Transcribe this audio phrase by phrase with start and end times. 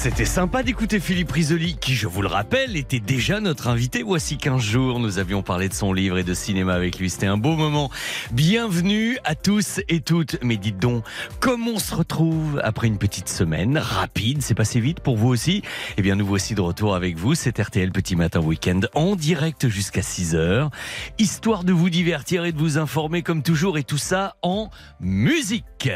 [0.00, 4.38] C'était sympa d'écouter Philippe Risoli, qui, je vous le rappelle, était déjà notre invité voici
[4.38, 5.00] 15 jours.
[5.00, 7.10] Nous avions parlé de son livre et de cinéma avec lui.
[7.10, 7.90] C'était un beau moment.
[8.30, 10.38] Bienvenue à tous et toutes.
[10.40, 11.02] Mais dites donc,
[11.40, 14.40] comment on se retrouve après une petite semaine rapide?
[14.40, 15.62] C'est passé vite pour vous aussi?
[15.96, 17.34] Eh bien, nous voici de retour avec vous.
[17.34, 20.70] C'est RTL Petit Matin Week-end en direct jusqu'à 6 heures.
[21.18, 25.90] Histoire de vous divertir et de vous informer comme toujours et tout ça en musique.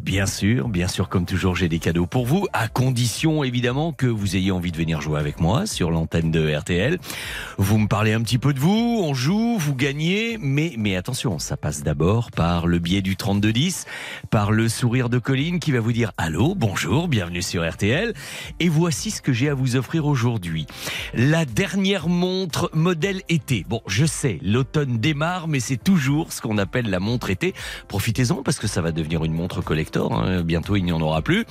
[0.00, 4.06] Bien sûr, bien sûr, comme toujours, j'ai des cadeaux pour vous à condition évidemment que
[4.06, 6.98] vous ayez envie de venir jouer avec moi sur l'antenne de RTL.
[7.58, 11.38] Vous me parlez un petit peu de vous, on joue, vous gagnez, mais, mais attention,
[11.38, 13.86] ça passe d'abord par le biais du 3210,
[14.30, 18.14] par le sourire de Colline qui va vous dire allô, bonjour, bienvenue sur RTL.
[18.60, 20.66] Et voici ce que j'ai à vous offrir aujourd'hui.
[21.14, 23.64] La dernière montre modèle été.
[23.68, 27.54] Bon, je sais, l'automne démarre, mais c'est toujours ce qu'on appelle la montre été.
[27.88, 30.12] Profitez-en parce que ça va devenir une montre collector.
[30.12, 30.42] Hein.
[30.42, 31.44] Bientôt, il n'y en aura plus.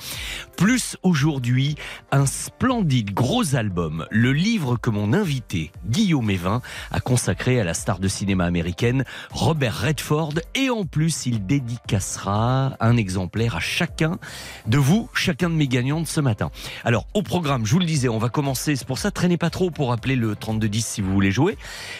[0.56, 1.73] Plus aujourd'hui,
[2.12, 7.74] un splendide gros album, le livre que mon invité, Guillaume Evin, a consacré à la
[7.74, 14.18] star de cinéma américaine, Robert Redford, et en plus il dédicacera un exemplaire à chacun
[14.66, 16.50] de vous, chacun de mes gagnants de ce matin.
[16.84, 19.50] Alors au programme, je vous le disais, on va commencer, c'est pour ça traînez pas
[19.50, 21.56] trop pour appeler le 3210 si vous voulez jouer,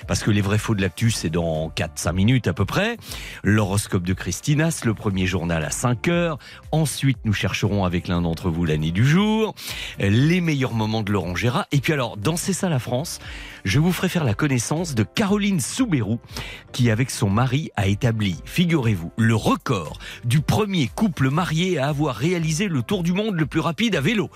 [0.06, 2.97] parce que les vrais faux de l'actu c'est dans 4-5 minutes à peu près,
[3.42, 6.38] l'horoscope de Christinas, le premier journal à 5 heures,
[6.72, 9.55] ensuite nous chercherons avec l'un d'entre vous l'année du jour,
[9.98, 11.66] les meilleurs moments de Laurent Gérard.
[11.72, 13.20] Et puis alors, dans C'est ça la France,
[13.64, 16.18] je vous ferai faire la connaissance de Caroline Soubérou,
[16.72, 22.16] qui avec son mari a établi, figurez-vous, le record du premier couple marié à avoir
[22.16, 24.30] réalisé le tour du monde le plus rapide à vélo.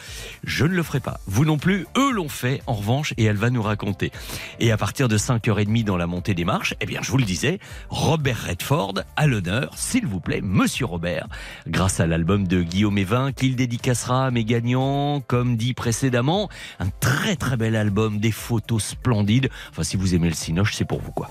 [0.44, 3.36] Je ne le ferai pas, vous non plus, eux l'ont fait en revanche et elle
[3.36, 4.12] va nous raconter.
[4.60, 7.24] Et à partir de 5h30 dans la montée des marches, eh bien je vous le
[7.24, 7.58] disais,
[7.90, 11.26] Robert Redford à l'honneur, s'il vous plaît, monsieur Robert,
[11.66, 16.48] grâce à l'album de Guillaume Evin qu'il dédicacera à mes gagnants, comme dit précédemment,
[16.78, 19.50] un très très bel album, des photos splendides.
[19.70, 21.30] Enfin, si vous aimez le Cinoche, c'est pour vous quoi.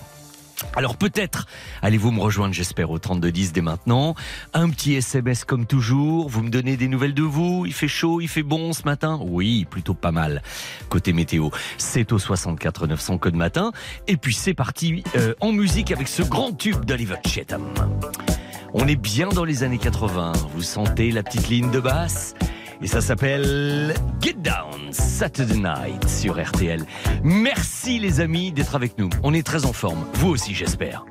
[0.76, 1.48] Alors peut-être
[1.82, 4.16] allez-vous me rejoindre, j'espère, au 3210 dès maintenant.
[4.54, 6.30] Un petit SMS comme toujours.
[6.30, 7.66] Vous me donnez des nouvelles de vous.
[7.66, 10.42] Il fait chaud, il fait bon ce matin Oui, plutôt pas mal.
[10.90, 13.72] Côté météo, c'est au 64 900 code matin.
[14.08, 17.64] Et puis c'est parti euh, en musique avec ce grand tube d'Oliver Chatham.
[18.74, 20.34] On est bien dans les années 80.
[20.54, 22.36] Vous sentez la petite ligne de basse?
[22.82, 26.86] Et ça s'appelle Get Down Saturday Night sur RTL.
[27.24, 29.10] Merci les amis d'être avec nous.
[29.24, 30.06] On est très en forme.
[30.14, 31.06] Vous aussi j'espère.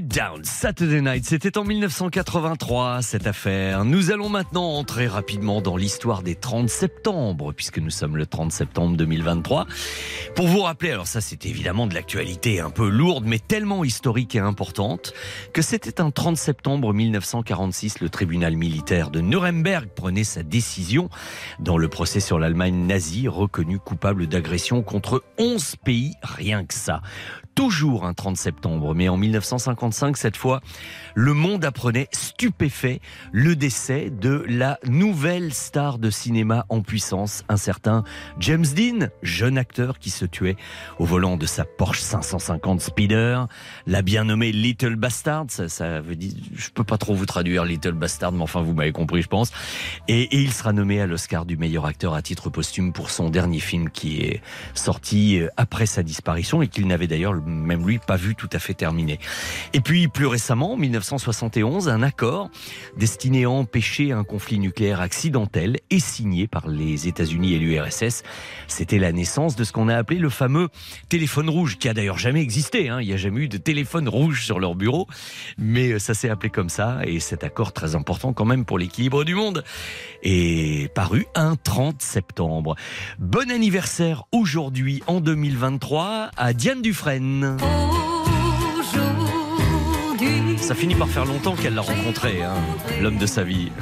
[0.00, 3.84] Down, Saturday Night, c'était en 1983 cette affaire.
[3.84, 8.52] Nous allons maintenant entrer rapidement dans l'histoire des 30 septembre, puisque nous sommes le 30
[8.52, 9.66] septembre 2023.
[10.36, 14.36] Pour vous rappeler, alors ça c'est évidemment de l'actualité un peu lourde, mais tellement historique
[14.36, 15.14] et importante,
[15.52, 21.08] que c'était un 30 septembre 1946, le tribunal militaire de Nuremberg prenait sa décision
[21.58, 27.00] dans le procès sur l'Allemagne nazie, reconnue coupable d'agression contre 11 pays, rien que ça
[27.58, 29.16] toujours un 30 septembre, mais en
[29.88, 30.60] 1955, cette fois,
[31.14, 33.00] le monde apprenait stupéfait
[33.32, 38.04] le décès de la nouvelle star de cinéma en puissance, un certain
[38.38, 40.56] James Dean, jeune acteur qui se tuait
[40.98, 43.48] au volant de sa Porsche 550 Speeder,
[43.86, 47.64] la bien nommée Little Bastard, ça, ça veut dire, je peux pas trop vous traduire
[47.64, 49.50] Little Bastard, mais enfin vous m'avez compris, je pense.
[50.06, 53.30] Et, et il sera nommé à l'Oscar du meilleur acteur à titre posthume pour son
[53.30, 54.42] dernier film qui est
[54.74, 58.58] sorti euh, après sa disparition et qu'il n'avait d'ailleurs même lui pas vu tout à
[58.58, 59.18] fait terminé.
[59.74, 62.50] Et puis plus récemment, en 1971, un accord
[62.96, 68.22] destiné à empêcher un conflit nucléaire accidentel est signé par les États-Unis et l'URSS.
[68.66, 70.68] C'était la naissance de ce qu'on a appelé le fameux
[71.08, 72.88] téléphone rouge, qui a d'ailleurs jamais existé.
[72.88, 73.00] Hein.
[73.00, 75.06] Il n'y a jamais eu de téléphone rouge sur leur bureau,
[75.58, 77.00] mais ça s'est appelé comme ça.
[77.04, 79.64] Et cet accord très important quand même pour l'équilibre du monde
[80.22, 82.74] est paru un 30 septembre.
[83.18, 87.56] Bon anniversaire aujourd'hui en 2023 à Diane Dufresne.
[90.68, 92.52] Ça finit par faire longtemps qu'elle l'a rencontré, hein,
[93.00, 93.72] l'homme de sa vie.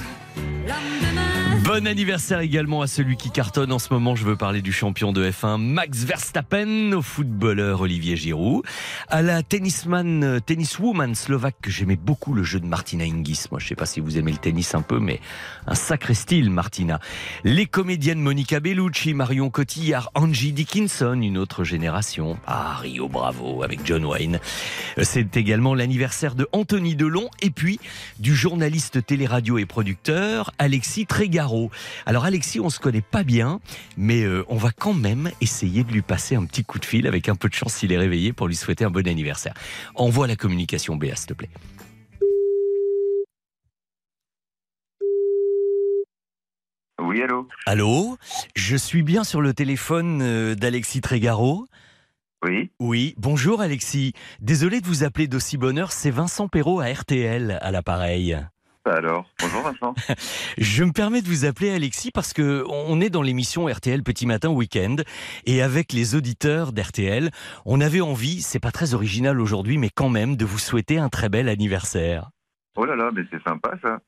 [1.67, 4.15] Bon anniversaire également à celui qui cartonne en ce moment.
[4.15, 8.63] Je veux parler du champion de F1 Max Verstappen, au footballeur Olivier Giroud,
[9.09, 13.47] à la tennisman, tenniswoman slovaque que j'aimais beaucoup le jeu de Martina Hingis.
[13.51, 15.19] Moi, je sais pas si vous aimez le tennis un peu, mais
[15.67, 17.01] un sacré style, Martina.
[17.43, 22.39] Les comédiennes Monica Bellucci, Marion Cotillard, Angie Dickinson, une autre génération.
[22.47, 24.39] Ah, Rio Bravo avec John Wayne.
[25.03, 27.81] C'est également l'anniversaire de Anthony Delon et puis
[28.21, 31.56] du journaliste télé-radio et producteur Alexis Trégaro.
[32.07, 33.61] Alors Alexis, on se connaît pas bien,
[33.97, 37.07] mais euh, on va quand même essayer de lui passer un petit coup de fil
[37.07, 39.55] avec un peu de chance s'il est réveillé pour lui souhaiter un bon anniversaire.
[39.95, 41.51] Envoie la communication Béa, s'il te plaît.
[47.01, 47.49] Oui, allô?
[47.67, 48.17] Allô?
[48.55, 51.67] Je suis bien sur le téléphone euh, d'Alexis Trégaro.
[52.45, 54.13] Oui, Oui, bonjour Alexis.
[54.41, 58.39] Désolé de vous appeler d'aussi bonne heure, c'est Vincent Perrault à RTL à l'appareil.
[58.95, 59.31] Alors.
[59.41, 59.95] Bonjour Vincent.
[60.59, 64.27] Je me permets de vous appeler Alexis parce que on est dans l'émission RTL Petit
[64.27, 64.97] Matin Week-end
[65.47, 67.31] et avec les auditeurs d'RTL,
[67.65, 71.09] on avait envie, c'est pas très original aujourd'hui, mais quand même, de vous souhaiter un
[71.09, 72.31] très bel anniversaire.
[72.77, 73.99] Oh là là, mais c'est sympa ça.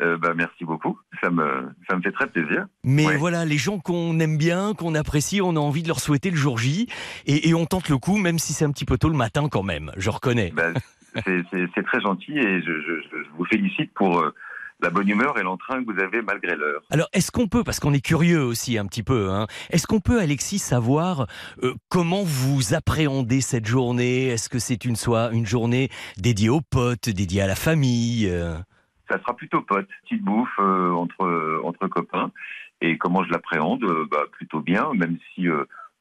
[0.00, 0.96] Euh, bah, merci beaucoup.
[1.20, 2.66] Ça me, ça me fait très plaisir.
[2.84, 3.16] Mais Ouais.
[3.16, 6.36] voilà, les gens qu'on aime bien, qu'on apprécie, on a envie de leur souhaiter le
[6.36, 6.86] jour J
[7.26, 9.48] et, et on tente le coup, même si c'est un petit peu tôt le matin
[9.50, 9.90] quand même.
[9.96, 10.52] Je reconnais.
[10.54, 10.68] Bah,
[11.24, 14.34] c'est- très gentil et je, je- je- je vous félicite pour euh,
[14.80, 16.82] la bonne humeur et l'entrain que vous avez malgré l'heure.
[16.90, 20.00] Alors, est-ce qu'on peut, parce qu'on est curieux aussi un petit peu, hein, est-ce qu'on
[20.00, 21.26] peut, Alexis, savoir
[21.62, 24.26] euh, comment vous appréhendez cette journée?
[24.28, 24.94] Est-ce que c'est une,
[25.32, 28.54] une journée dédiée aux potes, dédiée à la famille euh?
[29.10, 32.30] Ça sera plutôt pote, petite bouffe euh, entre, entre copains.
[32.80, 33.84] Et comment je l'appréhende?
[34.10, 35.46] Bah, Plutôt bien, même si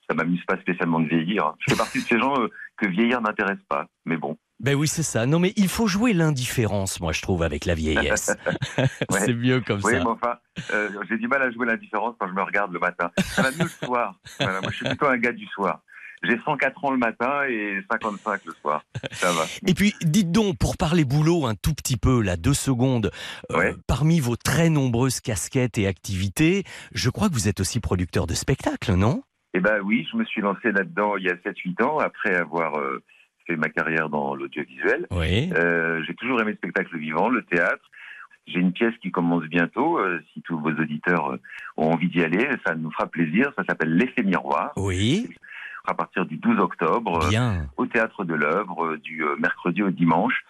[0.08, 1.54] ça m'amuse pas spécialement de vieillir.
[1.66, 2.36] Je fais partie de ces gens
[2.78, 3.88] que vieillir n'intéresse pas.
[4.06, 5.26] Mais bon, Ben oui, c'est ça.
[5.26, 8.36] Non, mais il faut jouer l'indifférence, moi, je trouve, avec la vieillesse.
[9.10, 10.00] c'est mieux comme Oui, ça.
[10.00, 10.38] mais enfin,
[10.72, 13.12] euh, j'ai du mal à jouer l'indifférence quand je me regarde le matin.
[13.20, 14.16] Ça va mieux le soir.
[14.40, 15.82] Voilà, moi, je suis plutôt un gars du soir.
[16.24, 18.84] J'ai 104 ans le matin et 55 le soir.
[19.12, 19.44] Ça va.
[19.68, 23.12] Et puis, dites donc, pour parler boulot un tout petit peu, là, deux secondes,
[23.52, 28.26] euh, parmi vos très nombreuses casquettes et activités, je crois que vous êtes aussi producteur
[28.26, 29.22] de spectacles, non?
[29.54, 32.78] Eh ben oui, je me suis lancé là-dedans il y a 7-8 ans après avoir
[32.80, 33.04] euh,
[33.48, 35.08] fait ma carrière dans l'audiovisuel.
[35.12, 35.50] Oui.
[35.56, 37.84] Euh, j'ai toujours aimé le spectacle vivant, le théâtre.
[38.46, 39.98] J'ai une pièce qui commence bientôt.
[40.00, 41.38] euh, si tous vos auditeurs euh,
[41.78, 43.52] ont envie d'y aller, ça nous fera plaisir.
[43.58, 44.72] Ça s'appelle L'effet miroir.
[44.76, 45.28] Oui,
[45.86, 47.28] À partir du 12 octobre.
[47.30, 47.68] bien.
[47.78, 50.44] au théâtre de l'œuvre du mercredi au dimanche.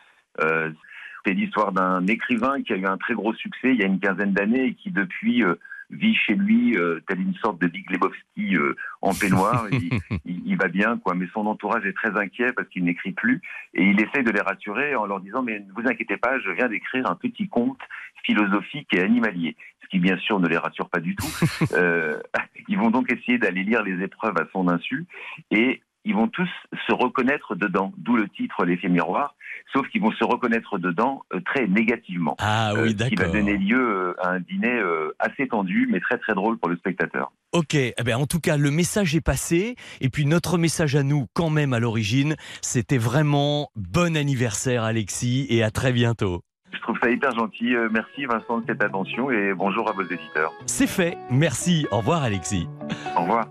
[1.25, 3.99] C'est l'histoire d'un écrivain qui a eu un très gros succès il y a une
[3.99, 5.43] quinzaine d'années et qui depuis
[5.89, 9.67] vit chez lui euh, tel une sorte de Big Lebowski euh, en peignoir.
[9.71, 9.89] il,
[10.25, 11.13] il- il va bien, quoi.
[11.15, 13.41] Mais son entourage est très inquiet parce qu'il n'écrit plus
[13.73, 16.49] et il essaye de les rassurer en leur disant mais ne vous inquiétez pas, je
[16.51, 17.79] viens d'écrire un petit conte
[18.23, 19.55] philosophique et animalier.
[19.83, 21.27] Ce qui bien sûr ne les rassure pas du tout.
[21.73, 22.19] Euh,
[22.67, 25.05] ils vont donc essayer d'aller lire les épreuves à son insu
[25.51, 26.49] et ils vont tous
[26.87, 29.35] se reconnaître dedans, d'où le titre L'effet miroir,
[29.73, 32.35] sauf qu'ils vont se reconnaître dedans euh, très négativement.
[32.39, 33.33] Ah Euh, oui, ce qui va d'accord.
[33.33, 36.77] donner lieu euh, à un dîner euh, assez tendu, mais très très drôle pour le
[36.77, 37.31] spectateur.
[37.53, 39.75] Ok, eh ben, en tout cas, le message est passé.
[40.01, 45.45] Et puis notre message à nous, quand même, à l'origine, c'était vraiment bon anniversaire, Alexis,
[45.49, 46.41] et à très bientôt.
[46.73, 47.73] Je trouve ça hyper gentil.
[47.75, 50.51] Euh, Merci Vincent de cette attention et bonjour à vos éditeurs.
[50.65, 51.17] C'est fait.
[51.31, 51.87] Merci.
[51.91, 52.67] Au revoir, Alexis.
[53.15, 53.47] Au revoir.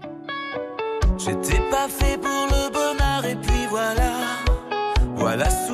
[1.19, 4.13] J'étais pas fait pour le bonheur et puis voilà.
[5.17, 5.66] Voilà soudain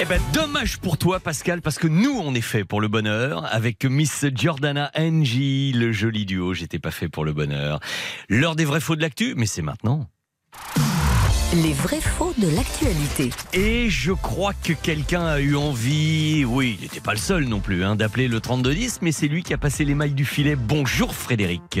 [0.00, 3.46] Eh ben, dommage pour toi, Pascal, parce que nous, on est fait pour le bonheur.
[3.54, 7.78] Avec Miss Jordana Angie, le joli duo, j'étais pas fait pour le bonheur.
[8.28, 10.08] L'heure des vrais faux de l'actu, mais c'est maintenant.
[11.54, 13.30] Les vrais faux de l'actualité.
[13.52, 17.60] Et je crois que quelqu'un a eu envie, oui, il n'était pas le seul non
[17.60, 20.56] plus, hein, d'appeler le 3210, mais c'est lui qui a passé les mailles du filet.
[20.56, 21.78] Bonjour Frédéric.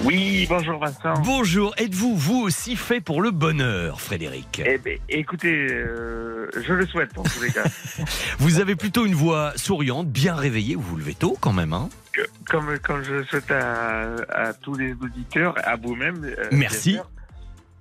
[0.00, 1.14] Oui, bonjour Vincent.
[1.24, 6.86] Bonjour, êtes-vous vous aussi fait pour le bonheur, Frédéric Eh ben, écoutez, euh, je le
[6.86, 7.62] souhaite en tous les cas.
[8.38, 11.88] Vous avez plutôt une voix souriante, bien réveillée, vous vous levez tôt quand même, hein
[12.12, 16.24] Que- comme, comme je le souhaite à, à tous les auditeurs, à vous-même.
[16.24, 16.92] euh, Merci.
[16.94, 17.10] bien sûr.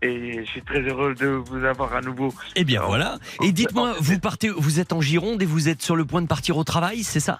[0.03, 2.33] Et je suis très heureux de vous avoir à nouveau.
[2.55, 3.17] Eh bien voilà.
[3.43, 6.27] Et dites-moi, vous partez, vous êtes en Gironde et vous êtes sur le point de
[6.27, 7.39] partir au travail, c'est ça?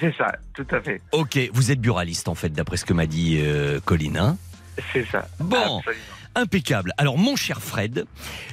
[0.00, 1.00] C'est ça, tout à fait.
[1.12, 4.16] Ok, vous êtes buraliste en fait, d'après ce que m'a dit euh, Colline.
[4.16, 4.36] hein
[4.92, 5.28] C'est ça.
[5.38, 5.78] Bon.
[5.78, 6.02] Absolument.
[6.36, 6.92] Impeccable.
[6.98, 8.06] Alors, mon cher Fred,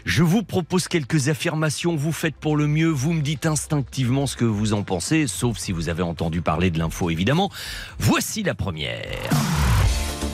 [0.05, 1.95] je vous propose quelques affirmations.
[1.95, 2.89] Vous faites pour le mieux.
[2.89, 6.69] Vous me dites instinctivement ce que vous en pensez, sauf si vous avez entendu parler
[6.69, 7.49] de l'info, évidemment.
[7.97, 9.01] Voici la première.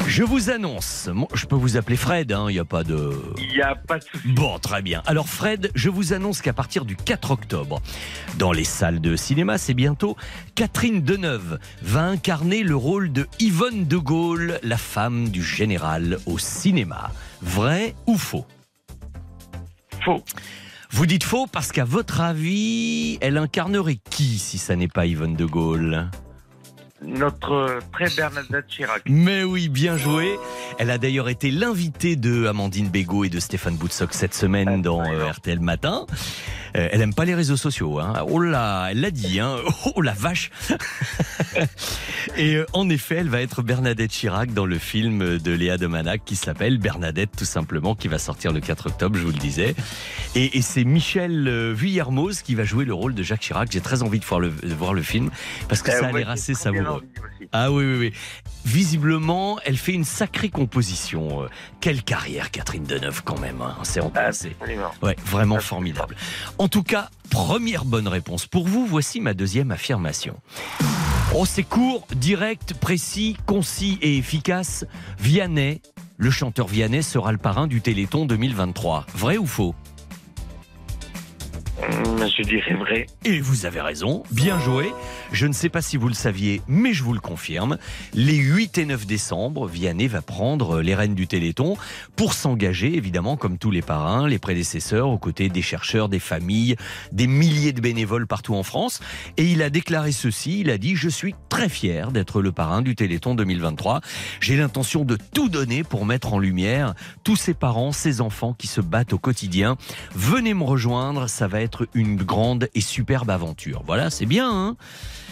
[0.05, 1.09] Je vous annonce.
[1.33, 3.13] Je peux vous appeler Fred, il n'y a pas de.
[3.37, 4.27] Il n'y a pas de souci.
[4.33, 5.01] Bon, très bien.
[5.05, 7.81] Alors Fred, je vous annonce qu'à partir du 4 octobre,
[8.37, 10.17] dans les salles de cinéma, c'est bientôt,
[10.55, 16.37] Catherine Deneuve va incarner le rôle de Yvonne de Gaulle, la femme du général au
[16.37, 17.11] cinéma.
[17.41, 18.45] Vrai ou faux?
[20.03, 20.23] Faux.
[20.89, 25.35] Vous dites faux parce qu'à votre avis, elle incarnerait qui si ça n'est pas Yvonne
[25.35, 26.09] de Gaulle?
[27.07, 29.01] Notre euh, très Bernadette Chirac.
[29.07, 30.29] Mais oui, bien joué.
[30.77, 35.01] Elle a d'ailleurs été l'invitée de Amandine Bégaud et de Stéphane Boutsock cette semaine dans
[35.01, 36.05] euh, RTL Matin.
[36.75, 37.99] Euh, elle aime pas les réseaux sociaux.
[37.99, 38.13] Hein.
[38.29, 39.39] Oh là, elle l'a dit.
[39.39, 39.55] Hein.
[39.95, 40.51] Oh la vache.
[42.37, 45.87] Et euh, en effet, elle va être Bernadette Chirac dans le film de Léa de
[45.87, 49.37] Manac qui s'appelle Bernadette tout simplement, qui va sortir le 4 octobre, je vous le
[49.37, 49.75] disais.
[50.35, 53.71] Et, et c'est Michel euh, Vuillermoz qui va jouer le rôle de Jacques Chirac.
[53.71, 55.31] J'ai très envie de voir le, de voir le film
[55.69, 56.96] parce que Euh, ça a l'air assez savoureux.
[56.97, 57.49] Aussi.
[57.51, 58.13] Ah oui, oui, oui.
[58.65, 61.43] Visiblement, elle fait une sacrée composition.
[61.43, 61.47] Euh,
[61.81, 63.61] Quelle carrière, Catherine Deneuve, quand même.
[63.61, 63.75] Hein.
[63.83, 64.55] C'est en passé.
[64.59, 64.91] Absolument.
[65.01, 65.59] Ouais, vraiment Absolument.
[65.61, 66.15] formidable.
[66.57, 68.85] En tout cas, première bonne réponse pour vous.
[68.85, 70.39] Voici ma deuxième affirmation.
[71.35, 74.85] Oh, c'est court, direct, précis, concis et efficace.
[75.19, 75.81] Vianney,
[76.17, 79.05] le chanteur Vianney sera le parrain du Téléthon 2023.
[79.13, 79.75] Vrai ou faux?
[81.79, 83.05] Je dirais vrai.
[83.25, 84.91] Et vous avez raison, bien joué.
[85.31, 87.77] Je ne sais pas si vous le saviez, mais je vous le confirme.
[88.13, 91.77] Les 8 et 9 décembre, Vianney va prendre les rênes du Téléthon
[92.15, 96.75] pour s'engager, évidemment, comme tous les parrains, les prédécesseurs, aux côtés des chercheurs, des familles,
[97.11, 98.99] des milliers de bénévoles partout en France.
[99.37, 102.81] Et il a déclaré ceci, il a dit «Je suis très fier d'être le parrain
[102.81, 104.01] du Téléthon 2023.
[104.39, 106.93] J'ai l'intention de tout donner pour mettre en lumière
[107.23, 109.77] tous ces parents, ces enfants qui se battent au quotidien.
[110.13, 114.75] Venez me rejoindre, ça va être une grande et superbe aventure.» Voilà, c'est bien, hein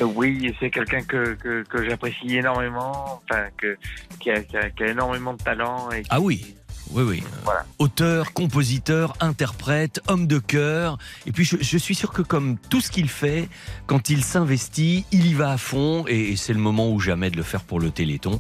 [0.01, 3.77] Oui, c'est quelqu'un que, que, que j'apprécie énormément, enfin, que,
[4.19, 5.89] qui, a, qui a- qui a énormément de talent.
[5.91, 6.55] Et qui- Ah oui.
[6.91, 7.23] Oui, oui.
[7.43, 7.65] Voilà.
[7.79, 10.99] Auteur, compositeur, interprète, homme de cœur.
[11.25, 13.49] Et puis, je, je suis sûr que comme tout ce qu'il fait,
[13.87, 16.05] quand il s'investit, il y va à fond.
[16.07, 18.39] Et c'est le moment ou jamais de le faire pour le Téléthon.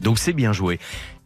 [0.00, 0.78] Donc, c'est bien joué.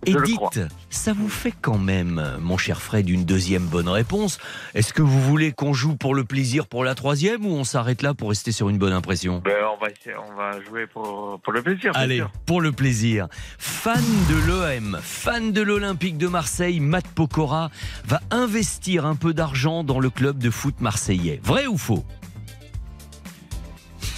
[0.07, 0.51] Et Je crois.
[0.91, 4.39] ça vous fait quand même, mon cher Fred, une deuxième bonne réponse.
[4.75, 8.03] Est-ce que vous voulez qu'on joue pour le plaisir pour la troisième ou on s'arrête
[8.03, 9.41] là pour rester sur une bonne impression?
[9.45, 11.93] Ben, on, va essayer- on va jouer pour, pour le plaisir.
[11.95, 12.31] Allez, sûr.
[12.47, 13.29] pour le plaisir.
[13.59, 17.71] Fan de l'OM, fan de l'Olympique de Marseille, Matt Pokora
[18.07, 21.41] va investir un peu d'argent dans le club de foot marseillais.
[21.43, 22.05] Vrai ou faux?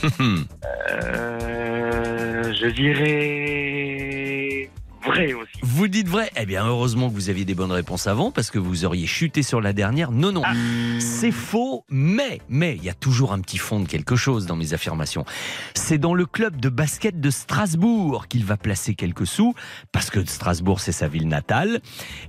[0.89, 3.86] Euh, je dirais
[5.07, 5.53] vrai aussi.
[5.63, 8.59] Vous dites vrai Eh bien, heureusement que vous aviez des bonnes réponses avant, parce que
[8.59, 10.11] vous auriez chuté sur la dernière.
[10.11, 10.43] Non, non.
[10.99, 14.57] C'est faux, mais, mais, il y a toujours un petit fond de quelque chose dans
[14.57, 15.25] mes affirmations.
[15.75, 19.55] C'est dans le club de basket de Strasbourg qu'il va placer quelques sous,
[19.93, 21.81] parce que Strasbourg, c'est sa ville natale.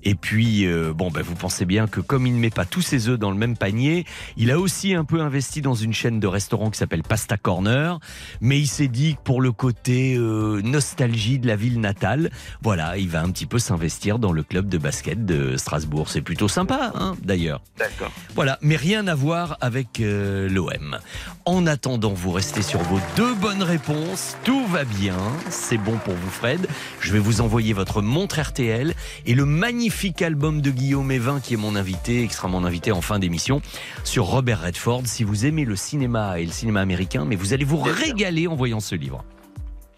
[0.03, 2.81] Et puis, euh, bon, ben, vous pensez bien que comme il ne met pas tous
[2.81, 6.19] ses œufs dans le même panier, il a aussi un peu investi dans une chaîne
[6.19, 7.99] de restaurants qui s'appelle Pasta Corner,
[8.41, 12.29] mais il s'est dit que pour le côté euh, nostalgie de la ville natale,
[12.67, 16.09] voilà, il va un petit peu s'investir dans le club de basket de Strasbourg.
[16.09, 17.61] C'est plutôt sympa, hein, d'ailleurs.
[17.77, 18.11] D'accord.
[18.35, 20.99] Voilà, mais rien à voir avec euh, l'OM.
[21.45, 24.35] En attendant, vous restez sur vos deux bonnes réponses.
[24.43, 25.15] Tout va bien.
[25.49, 26.67] C'est bon pour vous, Fred.
[26.99, 28.93] Je vais vous envoyer votre montre RTL
[29.25, 33.17] et le magnifique album de Guillaume Evin, qui est mon invité, mon invité en fin
[33.17, 33.61] d'émission,
[34.03, 35.03] sur Robert Redford.
[35.05, 38.55] Si vous aimez le cinéma et le cinéma américain, mais vous allez vous régaler en
[38.55, 39.23] voyant ce livre.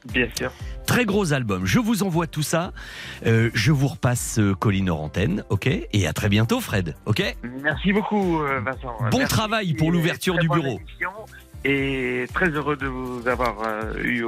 [0.06, 0.52] Bien sûr.
[0.86, 1.66] Très gros album.
[1.66, 2.72] Je vous envoie tout ça.
[3.26, 5.68] Euh, je vous repasse euh, Colline hors antenne, ok?
[5.68, 7.36] Et à très bientôt, Fred, ok?
[7.62, 8.96] Merci beaucoup, euh, Vincent.
[9.12, 9.34] Bon Merci.
[9.34, 10.80] travail pour l'ouverture du bureau.
[11.66, 13.54] Et très heureux de vous avoir
[14.02, 14.24] eu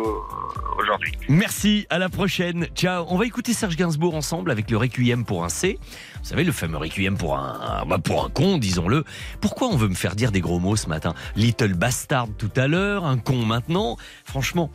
[0.77, 1.13] aujourd'hui.
[1.29, 2.67] Merci, à la prochaine.
[2.75, 3.05] Ciao.
[3.07, 5.79] On va écouter Serge Gainsbourg ensemble avec le Requiem pour un C.
[6.21, 9.05] Vous savez, le fameux Requiem pour un, bah, pour un con, disons-le.
[9.39, 11.13] Pourquoi on veut me faire dire des gros mots ce matin?
[11.37, 13.95] Little bastard tout à l'heure, un con maintenant.
[14.25, 14.69] Franchement,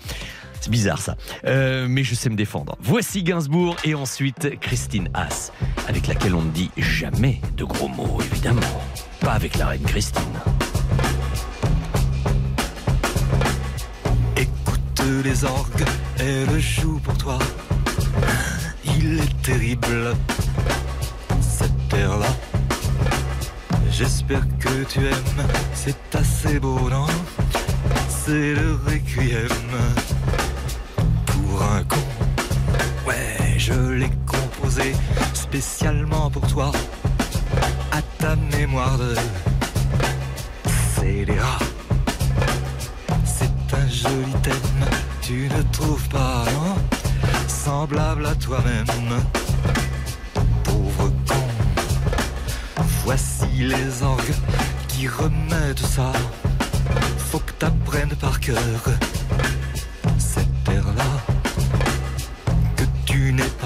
[0.60, 1.16] c'est bizarre ça.
[1.46, 2.76] Euh, mais je sais me défendre.
[2.80, 5.52] Voici Gainsbourg et ensuite Christine Haas,
[5.88, 8.60] avec laquelle on ne dit jamais de gros mots, évidemment.
[9.20, 10.22] Pas avec la reine Christine.
[14.36, 15.84] Écoute les orgues,
[16.18, 17.38] elle joue pour toi.
[18.84, 20.14] Il est terrible,
[21.40, 22.28] cette terre-là.
[23.90, 27.06] J'espère que tu aimes, c'est assez beau, non?
[28.08, 29.48] C'est le requiem
[33.06, 34.94] Ouais, je l'ai composé
[35.34, 36.70] spécialement pour toi,
[37.90, 39.14] à ta mémoire de
[40.94, 41.58] scélérat.
[43.24, 44.54] C'est un joli thème,
[45.20, 46.76] tu ne trouves pas, non
[47.48, 48.86] Semblable à toi-même,
[50.62, 51.46] pauvre con.
[53.04, 54.34] Voici les orgues
[54.88, 56.12] qui remettent ça.
[57.18, 58.56] Faut que t'apprennes par cœur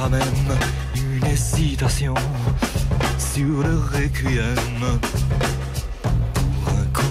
[0.09, 0.59] même
[0.97, 2.15] une hésitation
[3.19, 4.99] sur le requiem
[6.35, 7.03] pour un con.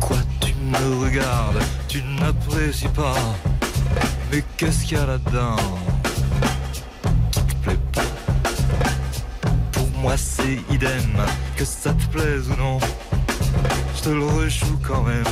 [0.00, 3.16] Quoi tu me regardes, tu n'apprécies pas.
[4.30, 5.56] Mais qu'est-ce qu'il y a là-dedans
[7.32, 8.02] qui te plaît pas?
[9.72, 11.16] Pour moi c'est idem,
[11.56, 12.78] que ça te plaise ou non.
[13.96, 15.24] je te le rejoue quand même.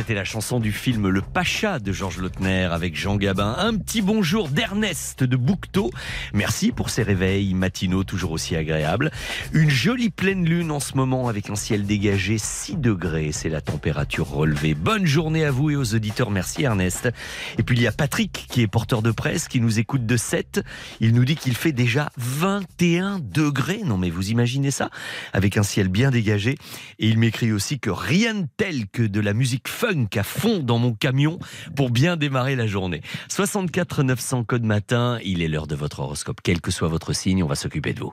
[0.00, 3.54] C'était la chanson du film Le Pacha de Georges Lautner avec Jean Gabin.
[3.58, 5.90] Un petit bonjour d'Ernest de Boucteau.
[6.32, 9.10] Merci pour ces réveils matinaux toujours aussi agréables.
[9.52, 13.32] Une jolie pleine lune en ce moment avec un ciel dégagé 6 degrés.
[13.32, 14.74] C'est la température relevée.
[14.74, 16.30] Bonne journée à vous et aux auditeurs.
[16.30, 17.08] Merci Ernest.
[17.56, 20.16] Et puis il y a Patrick qui est porteur de presse qui nous écoute de
[20.18, 20.62] 7.
[21.00, 23.80] Il nous dit qu'il fait déjà 21 degrés.
[23.86, 24.90] Non mais vous imaginez ça?
[25.32, 26.58] Avec un ciel bien dégagé.
[26.98, 30.58] Et il m'écrit aussi que rien de tel que de la musique funk à fond
[30.58, 31.38] dans mon camion
[31.76, 33.00] pour bien démarrer la journée.
[33.30, 36.40] 64 900 code matin, il est l'heure de votre horoscope.
[36.42, 38.12] Quel que soit votre signe, on va s'occuper de vous.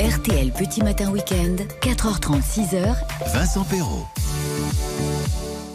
[0.00, 2.94] RTL Petit Matin Week-end, 4h30, 6h.
[3.32, 4.06] Vincent Perrault.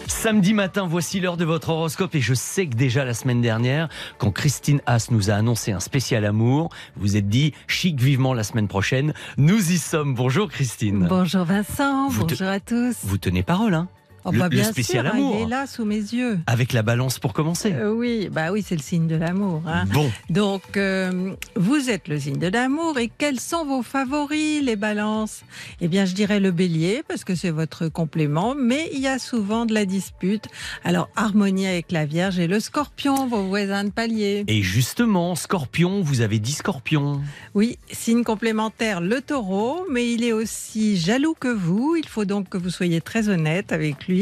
[0.07, 3.87] Samedi matin, voici l'heure de votre horoscope et je sais que déjà la semaine dernière,
[4.17, 8.43] quand Christine Haas nous a annoncé un spécial amour, vous êtes dit chic vivement la
[8.43, 9.13] semaine prochaine.
[9.37, 10.15] Nous y sommes.
[10.15, 11.07] Bonjour Christine.
[11.09, 12.97] Bonjour Vincent, Vous te- bonjour à tous.
[13.03, 13.87] Vous tenez parole, hein
[14.25, 15.35] Oh, le- bah, le bien spécial sûr, hein, amour.
[15.39, 16.39] il est là sous mes yeux.
[16.47, 17.71] Avec la balance pour commencer.
[17.73, 19.61] Euh, oui, bah oui, c'est le signe de l'amour.
[19.67, 19.85] hein.
[19.93, 24.75] Bon, Donc, euh, vous êtes le signe de l'amour et quels sont vos favoris, les
[24.75, 25.41] balances?
[25.81, 29.19] Eh bien, je dirais le bélier parce que c'est votre complément, mais il y a
[29.19, 30.45] souvent de la dispute.
[30.83, 34.43] Alors, harmonie avec la Vierge et le scorpion, vos voisins de palier.
[34.47, 37.21] et justement, scorpion, vous avez dit scorpion.
[37.55, 41.95] Oui, signe complémentaire, le taureau, mais il est aussi jaloux que vous.
[41.95, 44.18] Il faut donc que vous soyez très honnête avec lui.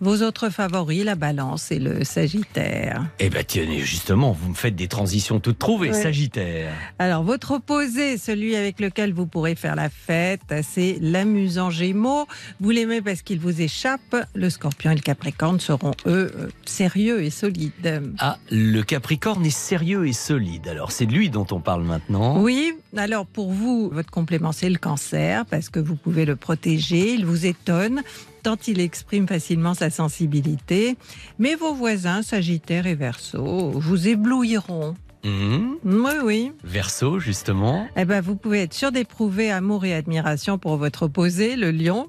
[0.00, 3.06] Vos autres favoris, la balance et le sagittaire.
[3.18, 6.02] Eh ben tenez, justement, vous me faites des transitions toutes trouvées, Ouais.
[6.02, 6.72] Sagittaire.
[6.98, 12.26] Alors, votre opposé, celui avec lequel vous pourrez faire la fête, c'est l'amusant Gémeaux.
[12.60, 14.16] Vous l'aimez parce qu'il vous échappe.
[14.34, 18.02] Le scorpion et le capricorne seront, eux, euh, sérieux et solides.
[18.18, 20.68] Ah, le Capricorne est sérieux et solide.
[20.68, 22.40] Alors, c'est de lui dont on parle maintenant.
[22.40, 27.14] Oui, alors pour vous, votre complément, c'est le cancer, parce que vous pouvez le protéger,
[27.14, 28.02] il vous étonne,
[28.46, 30.96] tant il exprime facilement sa sensibilité.
[31.40, 34.94] Mais vos voisins, Sagittaire et Verseau, vous éblouiront.
[35.24, 35.78] Mhm.
[35.84, 36.52] Oui, oui.
[36.62, 37.88] Verseau, justement.
[37.96, 42.06] Eh ben, vous pouvez être sûr d'éprouver amour et admiration pour votre opposé, le lion.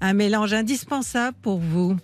[0.00, 1.96] Un mélange indispensable pour vous.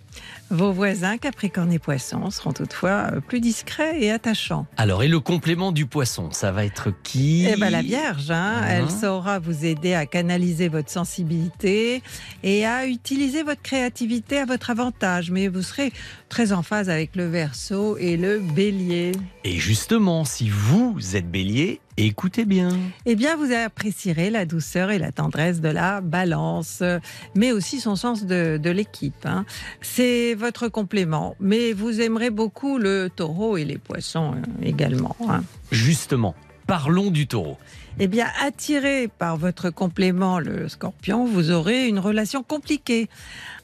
[0.49, 4.65] Vos voisins, Capricorne et Poisson, seront toutefois euh, plus discrets et attachants.
[4.77, 7.45] Alors, et le complément du poisson, ça va être qui?
[7.47, 8.67] Eh ben, la Vierge, hein, Mhm.
[8.69, 12.01] elle saura vous aider à canaliser votre sensibilité
[12.43, 15.31] et à utiliser votre créativité à votre avantage.
[15.31, 15.91] Mais vous serez
[16.29, 19.11] très en phase avec le Verseau et le Bélier.
[19.43, 22.69] Et justement, si vous êtes bélier, écoutez bien.
[23.05, 26.83] Eh bien, vous apprécierez la douceur et la tendresse de la Balance,
[27.35, 29.25] mais aussi son sens de, de l'équipe.
[29.25, 29.45] hein.
[29.81, 35.15] C'est votre complément, mais vous aimerez beaucoup le Taureau et les Poissons euh, également.
[35.27, 35.43] hein.
[35.71, 36.35] Justement,
[36.67, 37.57] parlons du taureau.
[37.99, 43.09] Eh bien, attiré par votre complément, le scorpion, vous aurez une relation compliquée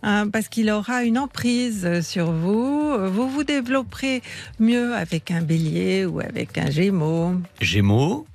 [0.03, 2.93] hein, parce qu'il aura une emprise sur vous.
[3.09, 4.21] Vous vous développerez
[4.59, 7.35] mieux avec un bélier ou avec un gémeaux.
[7.61, 8.27] Gémeaux,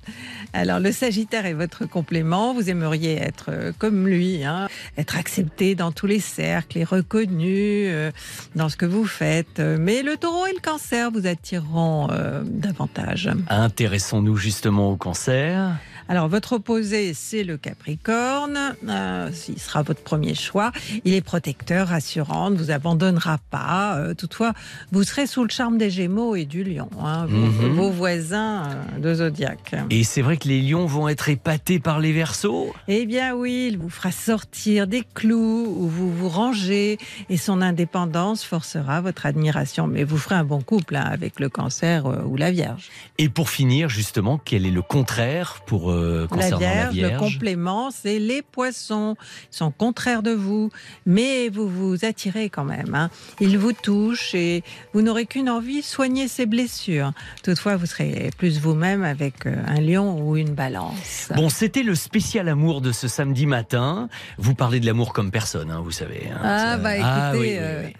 [0.53, 2.53] Alors, le Sagittaire est votre complément.
[2.53, 7.87] Vous aimeriez être euh, comme lui, hein, être accepté dans tous les cercles et reconnu
[7.87, 8.11] euh,
[8.55, 9.59] dans ce que vous faites.
[9.59, 13.29] Mais le taureau et le cancer vous attireront euh, davantage.
[13.49, 15.77] intéressons-nous justement au cancer.
[16.11, 18.75] Alors, votre opposé, c'est le Capricorne.
[18.87, 20.71] Euh, il sera votre premier choix.
[21.05, 23.95] Il est protecteur, rassurant, ne vous abandonnera pas.
[23.97, 24.53] Euh, toutefois,
[24.91, 27.73] vous serez sous le charme des Gémeaux et du Lion, hein, vos, Mhm.
[27.75, 28.63] vos voisins
[28.95, 29.75] euh, de zodiaque.
[29.91, 32.73] Et c'est vrai que les lions vont être épatés par les versos.
[32.87, 36.97] Eh bien oui, il vous fera sortir des clous où vous vous rangez
[37.29, 39.85] et son indépendance forcera votre admiration.
[39.85, 42.89] Mais vous ferez un bon couple hein, avec le cancer ou la Vierge.
[43.19, 47.91] Et pour finir, justement, quel est le contraire pour euh, La Vierge, la le complément,
[47.91, 49.15] c'est les poissons.
[49.51, 50.69] Ils sont contraires de vous,
[51.05, 52.95] mais vous vous attirez quand même.
[52.95, 53.09] hein.
[53.39, 57.11] Ils vous touchent et vous n'aurez qu'une envie, soigner ces blessures.
[57.43, 61.29] Toutefois, vous serez plus vous-même avec euh, un lion ou une balance.
[61.35, 64.09] Bon, c'était le spécial amour de ce samedi matin.
[64.37, 66.29] Vous parlez de l'amour comme personne, hein, vous savez.
[66.31, 66.39] hein.
[66.43, 67.93] Ah, Ça- bah Ah, écoutez, oui, euh, oui.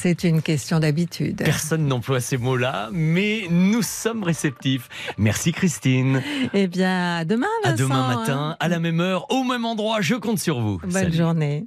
[0.00, 1.42] C'est une question d'habitude.
[1.44, 4.88] Personne n'emploie ces mots-là, mais nous sommes réceptifs.
[5.18, 6.22] Merci Christine.
[6.54, 8.16] Eh bien, à demain, À demain hein.
[8.16, 10.00] matin, à la même heure, au même endroit.
[10.00, 10.78] Je compte sur vous.
[10.78, 11.16] Bonne Salut.
[11.16, 11.66] journée.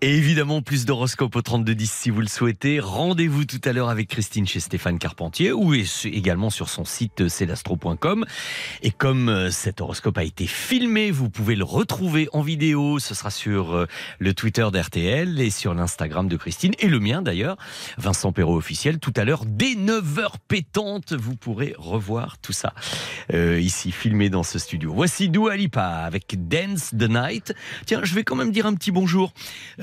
[0.00, 2.80] Et évidemment, plus d'horoscopes au 3210 si vous le souhaitez.
[2.80, 7.28] Rendez-vous tout à l'heure avec Christine chez Stéphane Carpentier ou également sur son site euh,
[7.28, 8.24] celastro.com.
[8.82, 12.98] Et comme euh, cet horoscope a été filmé, vous pouvez le retrouver en vidéo.
[12.98, 13.86] Ce sera sur euh,
[14.18, 17.56] le Twitter d'RTL et sur l'Instagram de Christine et le mien d'ailleurs.
[17.96, 18.98] Vincent Perrault officiel.
[18.98, 22.72] Tout à l'heure, dès 9h pétantes, vous pourrez revoir tout ça
[23.32, 24.92] ici filmé dans ce studio.
[24.94, 27.54] Voici Dua Lipa avec Dance the Night.
[27.86, 29.32] Tiens, je vais quand même dire un petit bonjour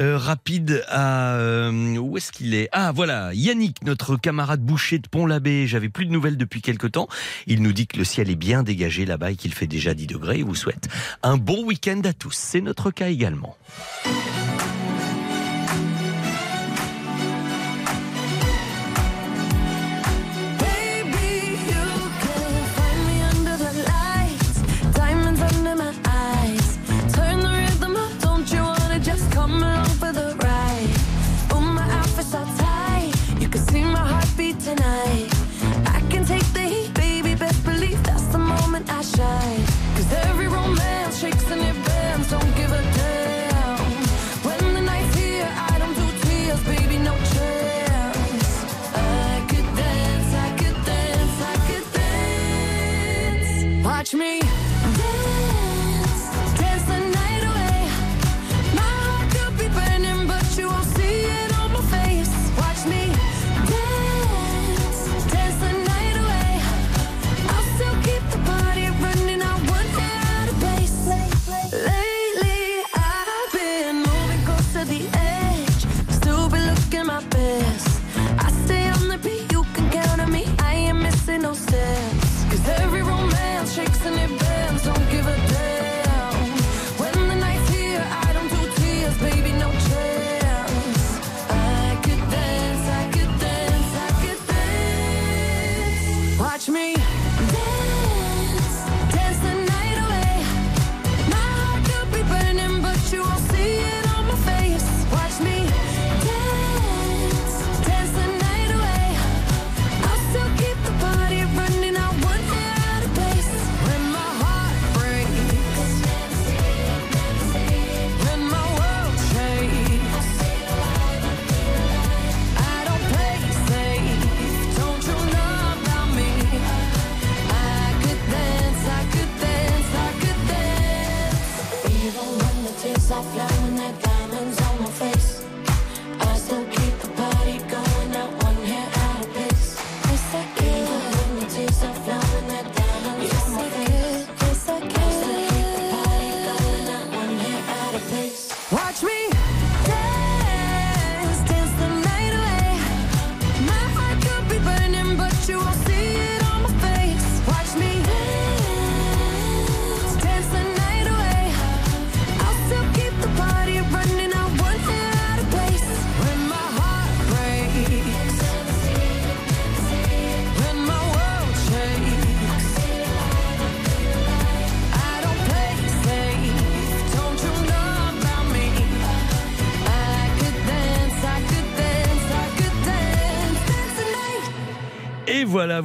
[0.02, 2.70] rapide à euh, où est-ce qu'il est?
[2.72, 5.68] Ah voilà, Yannick, notre camarade boucher de Pont-l'Abbé.
[5.68, 7.08] J'avais plus de nouvelles depuis quelque temps.
[7.48, 10.08] Il nous dit que le ciel est bien dégagé là-bas et qu'il fait déjà 10
[10.08, 10.40] degrés.
[10.40, 10.88] Il vous souhaite
[11.24, 12.34] un bon week-end à tous.
[12.34, 13.58] C'est notre cas également.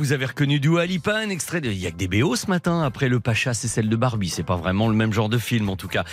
[0.06, 1.68] Vous avez reconnu Dua Lipa, un extrait de.
[1.68, 2.80] Il y a que des BO ce matin.
[2.84, 4.28] Après le Pacha, c'est celle de Barbie.
[4.28, 6.04] C'est pas vraiment le même genre de film en tout cas.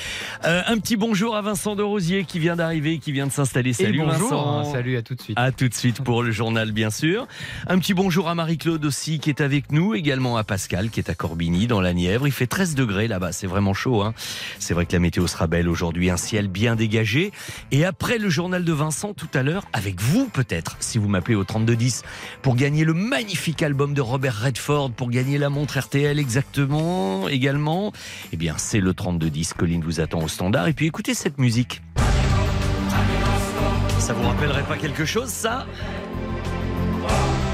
[0.45, 3.71] Euh, un petit bonjour à Vincent de Rosier qui vient d'arriver, qui vient de s'installer.
[3.71, 4.71] Salut bonjour, Vincent.
[4.71, 5.37] salut à tout de suite.
[5.37, 7.27] À tout de suite pour le journal, bien sûr.
[7.67, 9.93] Un petit bonjour à Marie-Claude aussi, qui est avec nous.
[9.93, 12.25] Également à Pascal, qui est à Corbigny, dans la Nièvre.
[12.25, 13.31] Il fait 13 degrés là-bas.
[13.31, 14.01] C'est vraiment chaud.
[14.01, 14.15] Hein
[14.57, 16.09] C'est vrai que la météo sera belle aujourd'hui.
[16.09, 17.31] Un ciel bien dégagé.
[17.69, 21.35] Et après le journal de Vincent, tout à l'heure, avec vous peut-être, si vous m'appelez
[21.35, 22.01] au 3210,
[22.41, 27.91] pour gagner le magnifique album de Robert Redford, pour gagner la montre RTL exactement, également.
[28.31, 29.53] Eh bien, c'est le 3210.
[29.53, 30.69] Colline vous attend au standard.
[30.69, 31.81] Et puis écoutez cette musique.
[33.99, 35.65] Ça vous rappellerait pas quelque chose, ça?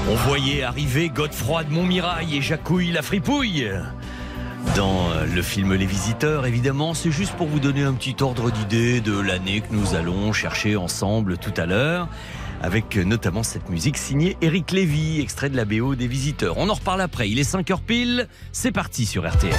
[0.08, 3.68] On voyait arriver Godefroy de Montmirail et Jacouille la fripouille.
[4.76, 6.94] dans euh, le film Les Visiteurs, évidemment.
[6.94, 10.76] C'est juste pour vous donner un petit ordre d'idée de l'année que nous allons chercher
[10.76, 12.08] ensemble tout à l'heure.
[12.60, 16.58] Avec notamment cette musique signée Eric Lévy, extrait de la BO des Visiteurs.
[16.58, 17.30] On en reparle après.
[17.30, 18.28] Il est 5h pile.
[18.52, 19.54] C'est parti sur RTL.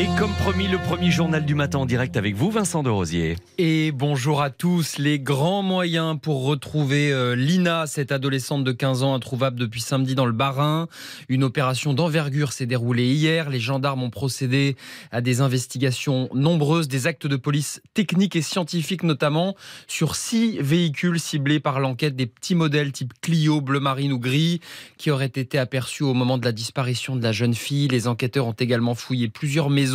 [0.00, 3.36] Et comme promis, le premier journal du matin en direct avec vous, Vincent de Rosier.
[3.58, 4.96] Et bonjour à tous.
[4.96, 10.14] Les grands moyens pour retrouver euh, Lina, cette adolescente de 15 ans introuvable depuis samedi
[10.14, 10.88] dans le Bas-Rhin.
[11.28, 13.50] Une opération d'envergure s'est déroulée hier.
[13.50, 14.74] Les gendarmes ont procédé
[15.10, 19.54] à des investigations nombreuses, des actes de police techniques et scientifiques notamment,
[19.86, 24.62] sur six véhicules ciblés par l'enquête des petits modèles type Clio, bleu marine ou gris,
[24.96, 27.88] qui auraient été aperçus au moment de la disparition de la jeune fille.
[27.88, 29.89] Les enquêteurs ont également fouillé plusieurs maisons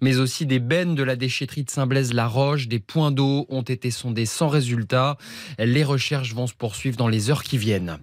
[0.00, 2.68] mais aussi des bennes de la déchetterie de Saint-Blaise-la-Roche.
[2.68, 5.16] Des points d'eau ont été sondés sans résultat.
[5.58, 7.98] Les recherches vont se poursuivre dans les heures qui viennent.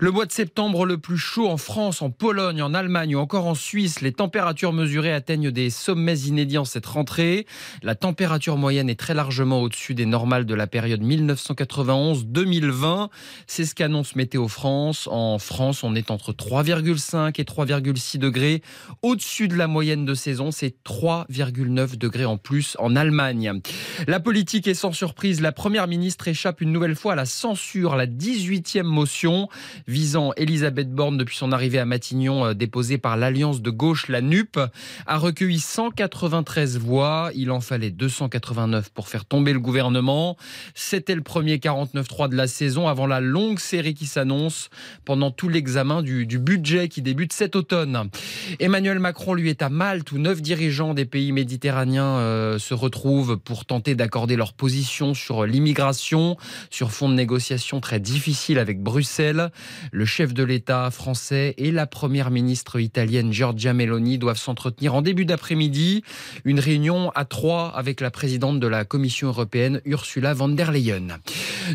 [0.00, 3.46] Le mois de septembre le plus chaud en France, en Pologne, en Allemagne ou encore
[3.46, 4.00] en Suisse.
[4.00, 7.46] Les températures mesurées atteignent des sommets inédits en cette rentrée.
[7.82, 13.08] La température moyenne est très largement au-dessus des normales de la période 1991-2020.
[13.46, 15.08] C'est ce qu'annonce Météo France.
[15.10, 18.62] En France, on est entre 3,5 et 3,6 degrés
[19.02, 20.50] au-dessus de la moyenne de saison.
[20.50, 23.60] C'est 3,9 degrés en plus en Allemagne.
[24.06, 25.40] La politique est sans surprise.
[25.40, 29.48] La première ministre échappe une nouvelle fois à la censure, la 18e motion
[29.86, 34.20] visant Elisabeth Borne depuis son arrivée à Matignon, euh, déposée par l'Alliance de gauche, la
[34.20, 34.58] NUP,
[35.06, 37.30] a recueilli 193 voix.
[37.34, 40.36] Il en fallait 289 pour faire tomber le gouvernement.
[40.74, 44.70] C'était le premier 49-3 de la saison avant la longue série qui s'annonce
[45.04, 48.10] pendant tout l'examen du, budget qui débute cet automne.
[48.60, 53.36] Emmanuel Macron, lui, est à Malte où neuf dirigeants des pays méditerranéens euh, se retrouvent
[53.36, 56.38] pour tenter d'accorder leur position sur l'immigration,
[56.70, 59.50] sur fond de négociations très difficiles avec Bruxelles.
[59.92, 65.02] Le chef de l'État français et la première ministre italienne Giorgia Meloni doivent s'entretenir en
[65.02, 66.02] début d'après-midi.
[66.46, 71.18] Une réunion à trois avec la présidente de la Commission européenne, Ursula von der Leyen.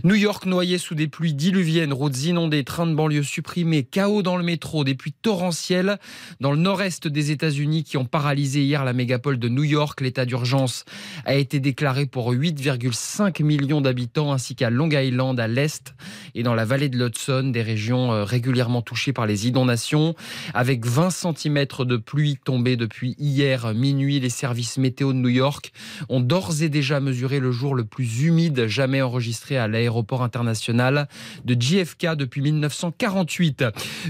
[0.03, 4.35] New York noyé sous des pluies diluviennes, routes inondées, trains de banlieue supprimés, chaos dans
[4.37, 5.99] le métro, des pluies torrentielles
[6.39, 10.01] dans le nord-est des États-Unis qui ont paralysé hier la mégapole de New York.
[10.01, 10.85] L'état d'urgence
[11.25, 15.93] a été déclaré pour 8,5 millions d'habitants ainsi qu'à Long Island à l'est
[16.35, 20.15] et dans la vallée de l'Hudson, des régions euh, régulièrement touchées par les inondations.
[20.53, 25.71] Avec 20 cm de pluie tombée depuis hier minuit, les services météo de New York
[26.09, 31.07] ont d'ores et déjà mesuré le jour le plus humide jamais enregistré à l'aéroport international
[31.45, 33.65] de JFK depuis 1948.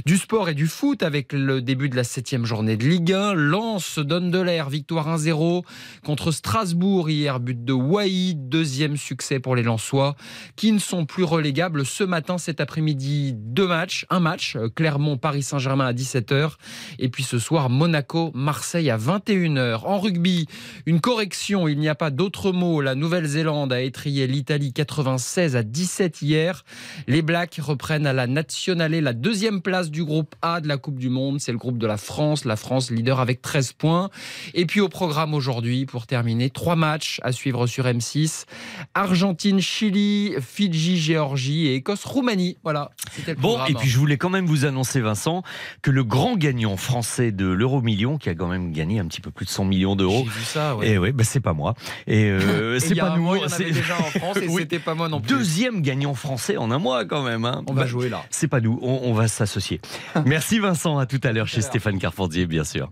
[0.05, 3.33] Du sport et du foot avec le début de la septième journée de Ligue 1.
[3.33, 4.31] Lens donne
[4.69, 5.63] victoire 1-0
[6.05, 10.15] contre Strasbourg hier, but de Wai, deuxième succès pour les Lensois
[10.55, 15.87] qui ne sont plus relégables ce matin, cet après-midi, deux matchs, un match, Clermont-Paris Saint-Germain
[15.87, 16.51] à 17h
[16.99, 19.81] et puis ce soir Monaco-Marseille à 21h.
[19.85, 20.47] En rugby,
[20.85, 22.81] une correction, il n'y a pas d'autre mot.
[22.81, 26.63] La Nouvelle-Zélande a étrié l'Italie 96 à 17 hier.
[27.07, 30.99] Les Blacks reprennent à la Nationale la deuxième place du groupe A de la Coupe
[30.99, 31.39] du Monde.
[31.39, 32.45] C'est le groupe de la France.
[32.45, 34.09] La France leader avec 13 points.
[34.53, 38.45] Et puis au programme aujourd'hui, pour terminer, trois matchs à suivre sur M6.
[38.93, 42.57] Argentine, Chili, Fidji, Géorgie et Écosse-Roumanie.
[42.63, 43.71] Voilà, c'était le Bon, programme.
[43.71, 45.43] et puis je voulais quand même vous annoncer, Vincent,
[45.81, 49.21] que le grand gagnant français de l'euro million, qui a quand même gagné un petit
[49.21, 50.89] peu plus de 100 millions d'euros, J'ai vu ça, ouais.
[50.91, 51.73] et ouais, bah, c'est pas moi.
[52.07, 53.47] Et euh, c'est pas nous.
[53.47, 54.61] c'est- déjà en France et Oui.
[54.61, 55.29] c'était pas moi non plus.
[55.35, 57.45] Deuxième gagnant français en un mois quand même.
[57.45, 57.63] hein.
[57.67, 58.23] On va Bah, jouer là.
[58.29, 59.81] C'est pas nous, on, on va s'associer.
[60.25, 62.91] Merci Vincent, à tout à l'heure chez Stéphane Carpentier, bien sûr.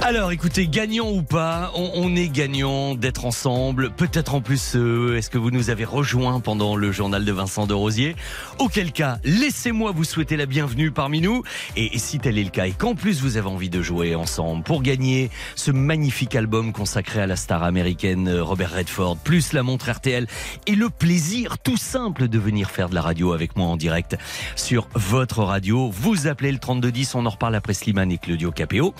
[0.00, 3.90] Alors écoutez, gagnant ou pas, on, on est gagnant d'être ensemble.
[3.90, 7.66] Peut-être en plus, euh, est-ce que vous nous avez rejoints pendant le journal de Vincent
[7.66, 8.14] de Rosier?
[8.58, 11.42] Auquel cas, laissez-moi vous souhaiter la bienvenue parmi nous.
[11.76, 14.14] Et, et si tel est le cas, et qu'en plus vous avez envie de jouer
[14.14, 19.54] ensemble pour gagner ce magnifique album consacré à la star américaine euh, Robert Redford, plus
[19.54, 20.26] la montre RTL
[20.66, 24.18] et le plaisir tout simple de venir faire de la radio avec moi en direct
[24.54, 25.88] sur votre radio.
[25.90, 28.92] Vous appelez le 3210, on en reparle après Slimane et Claudio Capéo.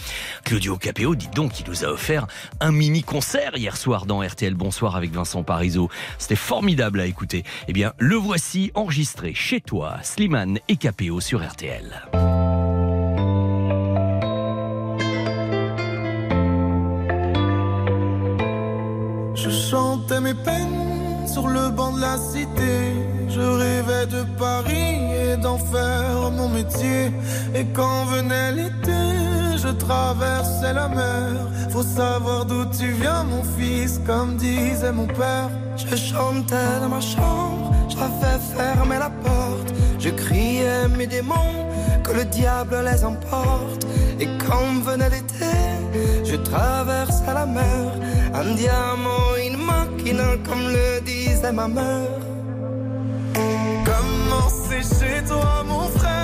[0.44, 2.26] Claudio Capéo, dites donc, il nous a offert
[2.60, 5.88] un mini concert hier soir dans RTL Bonsoir avec Vincent Parisot.
[6.18, 7.42] C'était formidable à écouter.
[7.68, 12.02] Eh bien, le voici enregistré chez toi, Slimane et Capéo sur RTL.
[19.34, 22.92] Je chantais mes peines sur le banc de la cité.
[23.30, 24.98] Je rêvais de Paris
[25.32, 27.10] et d'en faire mon métier.
[27.54, 29.03] Et quand venait l'été,
[29.64, 31.32] je traversais la mer.
[31.70, 35.50] Faut savoir d'où tu viens, mon fils, comme disait mon père.
[35.76, 39.70] Je chantais dans ma chambre, j'avais fermé la porte.
[39.98, 41.56] Je criais mes démons,
[42.04, 43.82] que le diable les emporte.
[44.20, 45.56] Et quand venait l'été,
[46.24, 47.86] je traversais la mer.
[48.34, 52.20] Un diamant, une machina, comme le disait ma mère.
[53.88, 56.23] Comment c'est chez toi, mon frère?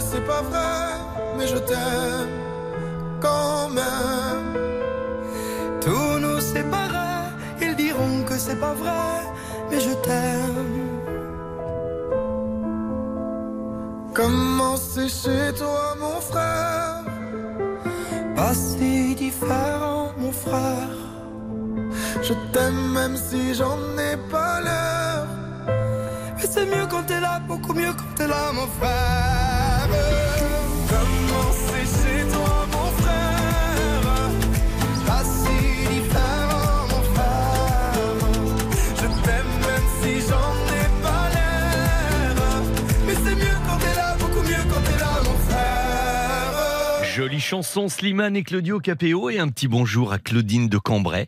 [0.00, 0.86] c'est pas vrai,
[1.36, 2.36] mais je t'aime
[3.20, 4.52] quand même.
[5.80, 7.30] Tous nous séparer,
[7.60, 9.12] ils diront que c'est pas vrai,
[9.70, 10.86] mais je t'aime.
[14.14, 17.04] Comment c'est chez toi, mon frère
[18.34, 20.96] Pas si différent, mon frère.
[22.22, 25.35] Je t'aime même si j'en ai pas l'air.
[26.56, 29.88] C'est mieux quand t'es là, beaucoup mieux quand t'es là, mon frère.
[31.84, 32.05] C'est
[47.46, 47.56] frère.
[47.56, 51.26] Jolie chanson, Slimane et Claudio Capéo et un petit bonjour à Claudine de Cambrai.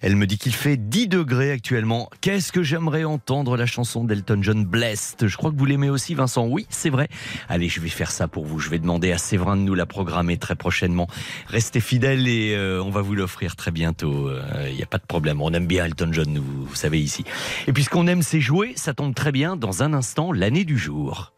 [0.00, 2.10] Elle me dit qu'il fait 10 degrés actuellement.
[2.20, 5.26] Qu'est-ce que j'aimerais entendre la chanson d'Elton John Blessed?
[5.28, 6.46] Je crois que vous l'aimez aussi Vincent.
[6.46, 7.08] Oui, c'est vrai.
[7.48, 8.58] Allez, je vais faire ça pour vous.
[8.58, 11.06] Je vais demander à Séverin de nous la programmer très prochainement.
[11.46, 14.30] Restez fidèles et euh, on va vous l'offrir très bientôt.
[14.68, 15.40] Il n'y a pas de problème.
[15.40, 17.24] On aime bien Elton John, vous, vous savez ici.
[17.66, 19.56] Et puisqu'on aime c'est jouer, ça tombe très bien.
[19.56, 21.32] Dans un instant, l'année du jour.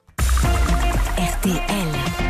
[1.19, 2.24] RTL.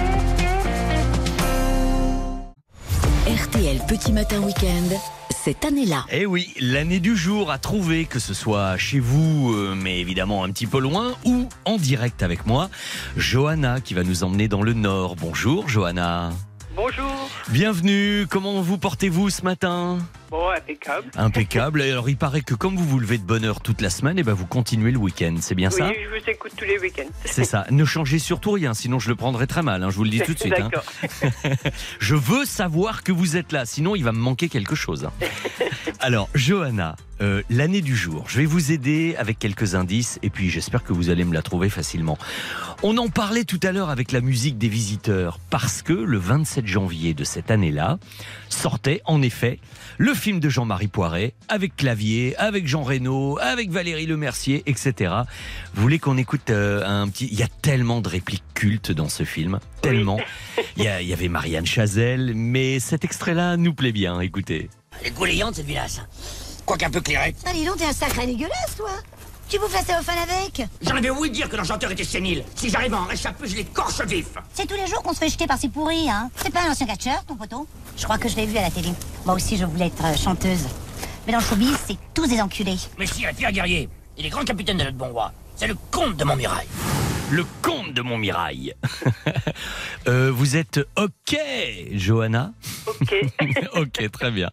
[3.55, 4.99] Petit Matin Week-end,
[5.31, 6.07] cette année-là.
[6.11, 10.43] Eh oui, l'année du jour à trouver, que ce soit chez vous, euh, mais évidemment
[10.43, 12.69] un petit peu loin, ou en direct avec moi,
[13.17, 15.15] Johanna qui va nous emmener dans le Nord.
[15.15, 16.33] Bonjour Johanna.
[16.77, 17.31] Bonjour.
[17.51, 19.99] Bienvenue, comment vous portez-vous ce matin
[20.31, 21.07] Bon, impeccable.
[21.17, 21.83] Impeccable.
[21.83, 24.25] Alors il paraît que comme vous vous levez de bonne heure toute la semaine, et
[24.25, 27.09] ben vous continuez le week-end, c'est bien oui, ça je vous écoute tous les week-ends.
[27.25, 27.67] C'est ça.
[27.71, 29.85] Ne changez surtout rien, sinon je le prendrai très mal.
[29.85, 30.55] hein, je vous le dis tout de suite.
[30.59, 30.71] hein.
[30.73, 31.33] D'accord.
[32.01, 35.09] Je veux savoir que vous êtes là, sinon il va me manquer quelque chose.
[36.01, 40.51] Alors, Johanna, euh, l'année du jour, je vais vous aider avec quelques indices et puis
[40.51, 42.19] j'espère que vous allez me la trouver facilement.
[42.87, 46.67] On en parlait tout à l'heure avec la musique des visiteurs parce que le 27
[46.67, 47.99] janvier de cette année-là
[48.51, 49.59] sortait en effet
[49.97, 55.15] le film de Jean-Marie Poiret avec Clavier, avec Jean Reno, avec Valérie Lemercier, etc.
[55.73, 57.27] Vous voulez qu'on écoute euh, un petit...
[57.33, 60.21] Il y a tellement de répliques cultes dans ce film, tellement.
[60.77, 64.69] Il y, a- il y avait Marianne Chazelle, mais cet extrait-là nous plaît bien, écoutez.
[65.01, 66.03] Elle est goulayante cette villasse.
[66.67, 67.37] Quoique un peu clairette.
[67.47, 68.91] Ah, dis donc, t'es un sacré dégueulasse, toi
[69.49, 72.45] Tu vous fais au fan avec J'en avais ouï dire que l'enchanteur était sénile.
[72.57, 74.27] Si j'arrive à en réchapper, je l'écorche vif.
[74.53, 76.71] C'est tous les jours qu'on se fait jeter par ces pourris, hein C'est pas un
[76.71, 77.67] ancien catcheur, ton poteau
[77.97, 78.91] Je crois que je l'ai vu à la télé.
[79.27, 80.67] Moi aussi, je voulais être euh, chanteuse.
[81.27, 82.79] Mais dans le showbiz, c'est tous des enculés.
[82.99, 85.33] Mais si, la pierre guerrier, il est grand capitaine de notre bon roi.
[85.57, 86.67] C'est le comte de Montmirail.
[87.31, 88.75] Le comte de Montmirail.
[90.07, 91.39] Euh, vous êtes OK,
[91.93, 92.53] Johanna
[92.87, 93.15] Ok.
[93.75, 94.51] ok, très bien.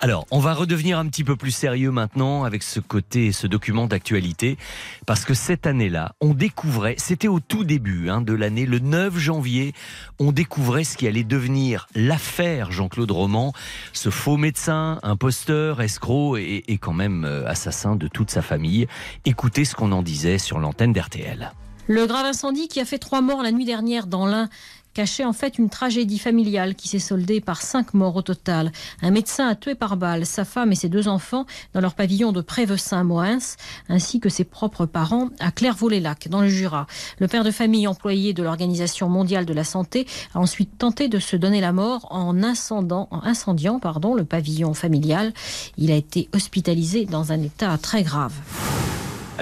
[0.00, 3.86] Alors, on va redevenir un petit peu plus sérieux maintenant avec ce côté, ce document
[3.86, 4.58] d'actualité,
[5.06, 9.16] parce que cette année-là, on découvrait, c'était au tout début hein, de l'année, le 9
[9.16, 9.72] janvier,
[10.18, 13.52] on découvrait ce qui allait devenir l'affaire Jean-Claude Roman,
[13.92, 18.88] ce faux médecin, imposteur, escroc et, et quand même euh, assassin de toute sa famille.
[19.24, 21.52] Écoutez ce qu'on en disait sur l'antenne d'RTL.
[21.88, 24.48] Le grave incendie qui a fait trois morts la nuit dernière dans l'Ain
[24.94, 28.70] cachait en fait une tragédie familiale qui s'est soldée par cinq morts au total.
[29.00, 32.30] Un médecin a tué par balle sa femme et ses deux enfants dans leur pavillon
[32.30, 33.56] de Prévesin-Moens,
[33.88, 36.86] ainsi que ses propres parents à Clairvaux-les-Lacs, dans le Jura.
[37.18, 41.18] Le père de famille employé de l'Organisation mondiale de la santé a ensuite tenté de
[41.18, 45.32] se donner la mort en incendiant, le pavillon familial.
[45.78, 48.34] Il a été hospitalisé dans un état très grave.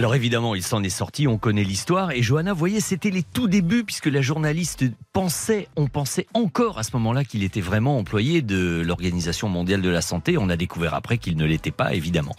[0.00, 2.12] Alors évidemment, il s'en est sorti, on connaît l'histoire.
[2.12, 6.78] Et Johanna, vous voyez, c'était les tout débuts, puisque la journaliste pensait, on pensait encore
[6.78, 10.38] à ce moment-là qu'il était vraiment employé de l'Organisation mondiale de la santé.
[10.38, 12.34] On a découvert après qu'il ne l'était pas, évidemment.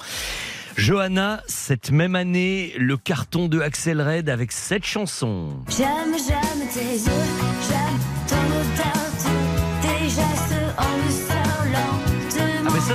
[0.76, 5.50] Johanna, cette même année, le carton de Axel Red avec cette chanson.
[5.70, 7.12] J'aime, j'aime tes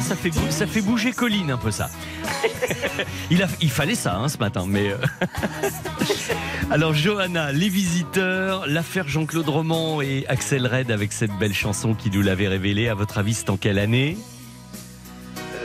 [0.01, 1.89] ça, ça fait, ça fait bouger Colline un peu ça.
[3.31, 4.91] il, a, il fallait ça hein, ce matin, mais...
[4.91, 4.99] euh,
[6.71, 12.11] Alors Johanna, les visiteurs, l'affaire Jean-Claude Roman et Axel Red avec cette belle chanson qui
[12.11, 14.19] nous l'avait révélée, à votre avis, c'est en quelle année?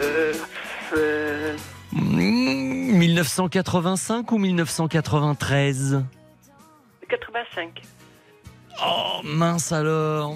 [0.01, 0.31] Euh,
[0.95, 1.57] euh,
[1.91, 6.03] 1985 ou 1993
[7.09, 7.81] 85.
[8.83, 10.35] Oh mince alors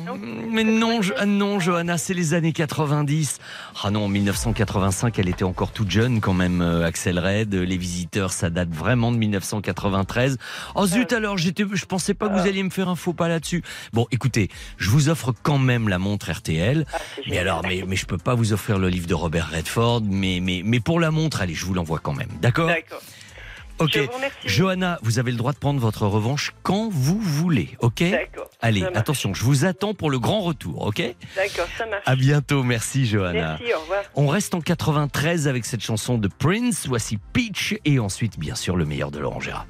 [0.51, 3.39] Mais non, Jo- ah non Johanna, c'est les années 90.
[3.83, 7.53] Ah non, 1985, elle était encore toute jeune quand même, euh, Axel Red.
[7.55, 10.37] Les visiteurs, ça date vraiment de 1993.
[10.75, 13.27] Oh zut alors, j'étais, je pensais pas que vous alliez me faire un faux pas
[13.27, 13.63] là-dessus.
[13.93, 16.85] Bon, écoutez, je vous offre quand même la montre RTL.
[17.27, 20.39] mais alors, mais, mais je peux pas vous offrir le livre de Robert Redford, mais,
[20.41, 22.29] mais, mais pour la montre, allez, je vous l'envoie quand même.
[22.41, 22.67] D'accord?
[22.67, 23.01] D'accord.
[23.79, 23.91] Ok.
[23.93, 24.37] Je vous remercie.
[24.45, 28.83] Johanna, vous avez le droit de prendre votre revanche quand vous voulez, ok D'accord, Allez,
[28.93, 31.01] attention, je vous attends pour le grand retour, ok
[31.35, 32.03] D'accord, ça marche.
[32.05, 33.57] À bientôt, merci Johanna.
[33.59, 34.03] Merci, au revoir.
[34.15, 38.75] On reste en 93 avec cette chanson de Prince, voici Peach et ensuite bien sûr
[38.77, 39.65] le meilleur de Laurent Gérard.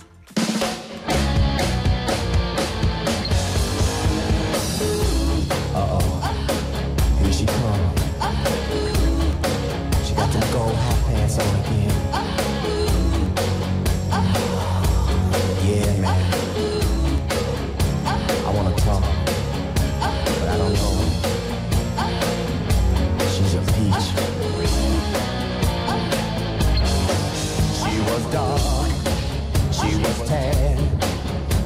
[30.26, 30.78] Tan.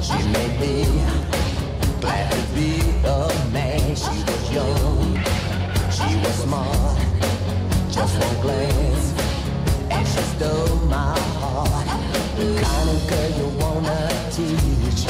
[0.01, 0.75] She made me
[2.01, 2.71] glad to be
[3.05, 3.17] a
[3.53, 3.95] man.
[3.95, 5.19] She was young,
[5.97, 6.97] she was smart,
[7.91, 9.07] just one glance,
[9.89, 11.87] and she stole my heart.
[12.37, 13.99] The kind of girl you wanna
[14.35, 15.01] teach.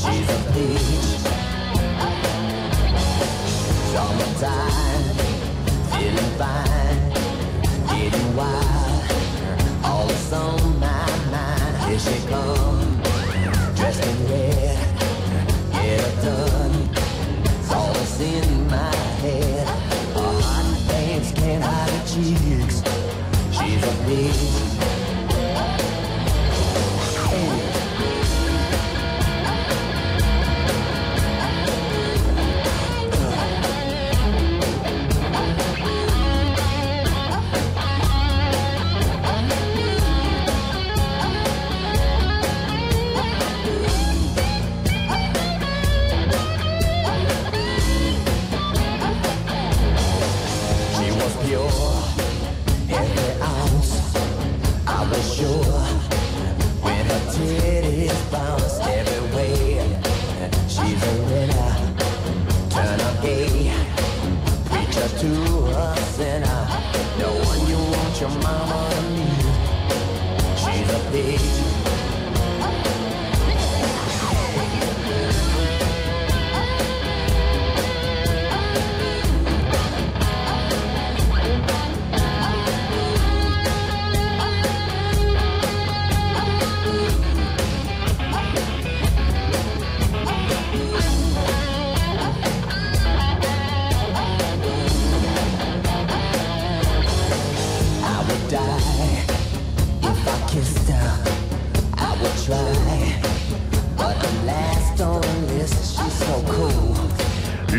[0.00, 1.12] She's a peach.
[3.92, 5.04] Summertime,
[5.90, 7.00] feeling fine,
[7.88, 9.02] getting wild.
[9.84, 11.76] All that's on my mind.
[11.88, 12.71] Here she comes,
[18.22, 18.51] dancing
[65.22, 67.16] to us and I.
[67.16, 70.58] No one you want your mama to meet.
[70.58, 71.61] She's a page.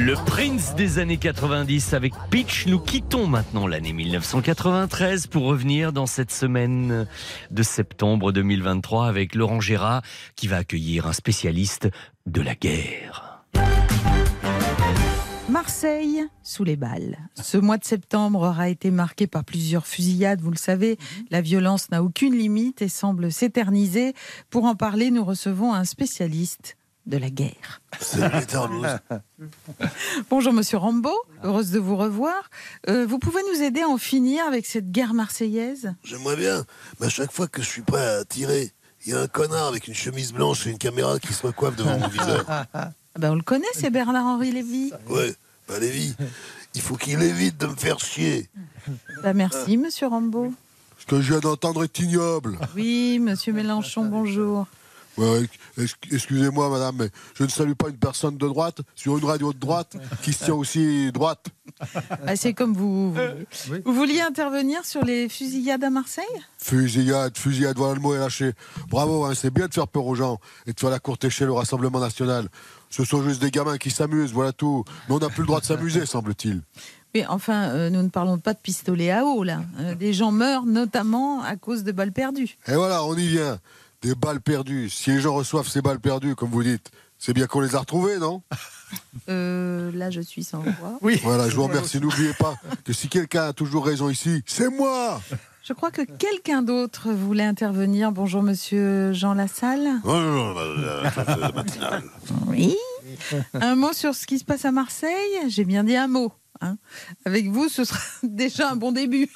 [0.04, 2.68] Le Prince des années 90 avec Pitch.
[2.68, 7.08] Nous quittons maintenant l'année 1993 pour revenir dans cette semaine
[7.52, 10.02] de septembre 2023 avec Laurent Gérard
[10.36, 11.88] qui va accueillir un spécialiste
[12.26, 13.46] de la guerre.
[15.48, 17.18] Marseille sous les balles.
[17.36, 20.98] Ce mois de septembre aura été marqué par plusieurs fusillades, vous le savez.
[21.32, 24.16] La violence n'a aucune limite et semble s'éterniser.
[24.50, 26.76] Pour en parler, nous recevons un spécialiste
[27.06, 27.82] de la guerre.
[30.30, 31.12] Bonjour Monsieur Rambo,
[31.44, 32.50] heureuse de vous revoir.
[32.90, 35.94] Euh, vous pouvez nous aider à en finir avec cette guerre marseillaise?
[36.04, 36.66] J'aimerais bien,
[37.00, 38.72] mais à chaque fois que je suis prêt à tirer,
[39.06, 41.76] il y a un connard avec une chemise blanche et une caméra qui se recoiffe
[41.76, 42.46] devant mon viseur.
[42.48, 42.90] Ah
[43.20, 44.92] ben, On le connaît, c'est Bernard-Henri Lévy.
[45.10, 45.36] Ouais,
[45.68, 46.16] bah Lévi,
[46.74, 48.50] il faut qu'il évite de me faire chier.
[49.22, 50.54] Bah, merci Monsieur Rambo.
[51.00, 52.58] Ce que je viens d'entendre est ignoble.
[52.76, 54.68] Oui, Monsieur Mélenchon, bonjour.
[55.18, 55.48] Ouais,
[56.12, 59.60] Excusez-moi, madame, mais je ne salue pas une personne de droite sur une radio de
[59.60, 61.48] droite qui se tient aussi droite.
[62.26, 63.82] Ah, c'est comme vous voulez.
[63.86, 66.26] Vous vouliez intervenir sur les fusillades à Marseille?
[66.58, 68.54] Fusillade, fusillade, voilà le mot est lâché.
[68.90, 71.50] Bravo, hein, c'est bien de faire peur aux gens et de faire la courte échelle
[71.50, 72.48] au Rassemblement National.
[72.90, 74.84] Ce sont juste des gamins qui s'amusent, voilà tout.
[75.08, 76.62] Mais on n'a plus le droit de s'amuser, semble-t-il.
[77.14, 79.62] Mais enfin, euh, nous ne parlons pas de pistolet à eau, là.
[79.80, 82.58] Euh, des gens meurent notamment à cause de balles perdues.
[82.68, 83.60] Et voilà, on y vient.
[84.04, 84.90] Des balles perdues.
[84.90, 87.80] Si les gens reçoivent ces balles perdues, comme vous dites, c'est bien qu'on les a
[87.80, 88.42] retrouvées, non
[89.28, 91.00] Euh, là, je suis sans voix.
[91.24, 92.00] Voilà, je vous remercie.
[92.00, 92.54] N'oubliez pas
[92.86, 95.20] que si quelqu'un a toujours raison ici, c'est moi
[95.64, 98.12] Je crois que quelqu'un d'autre voulait intervenir.
[98.12, 100.00] Bonjour, monsieur Jean Lassalle.
[100.04, 100.54] Bonjour,
[101.56, 102.04] matinale.
[102.46, 102.76] Oui.
[103.56, 106.32] Un mot sur ce qui se passe à Marseille J'ai bien dit un mot.
[106.62, 106.78] hein.
[107.26, 109.28] Avec vous, ce sera déjà un bon début.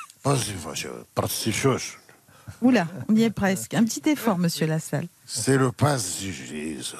[2.62, 3.74] Oula, on y est presque.
[3.74, 5.08] Un petit effort, monsieur Lassalle.
[5.26, 6.93] C'est le pastis.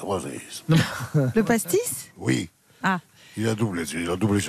[0.68, 2.10] Le pastis?
[2.16, 2.48] Oui.
[2.82, 3.00] Ah.
[3.36, 4.40] Il a doublé, il a doublé,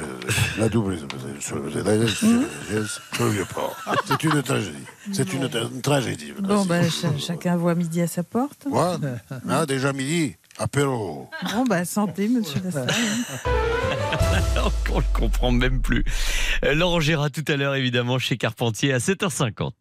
[0.58, 0.98] il a doublé.
[1.40, 3.76] Je ne viens pas.
[4.08, 4.78] C'est une tragédie.
[5.12, 6.34] C'est une, tra- une tragédie.
[6.40, 8.66] Bon, ben, ch- chacun voit midi à sa porte.
[8.70, 8.98] Quoi
[9.48, 11.30] Ah, déjà midi Apéro.
[11.54, 12.90] Bon, bah, santé, monsieur Lassalle.
[14.92, 16.04] On le comprend même plus.
[16.66, 19.72] Euh, Laurent Gérard tout à l'heure évidemment chez Carpentier à 7h50.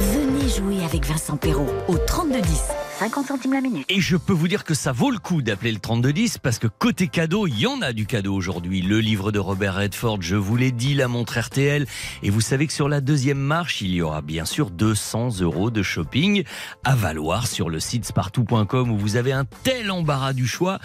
[0.00, 2.62] Venez jouer avec Vincent Perrault au 3210.
[2.98, 3.84] 50 centimes la minute.
[3.88, 6.68] Et je peux vous dire que ça vaut le coup d'appeler le 3210 parce que
[6.68, 8.82] côté cadeau, il y en a du cadeau aujourd'hui.
[8.82, 11.86] Le livre de Robert Redford, je vous l'ai dit, la montre RTL.
[12.22, 15.72] Et vous savez que sur la deuxième marche, il y aura bien sûr 200 euros
[15.72, 16.44] de shopping
[16.84, 20.78] à valoir sur le site spartou.com où vous avez un tel embarras du choix.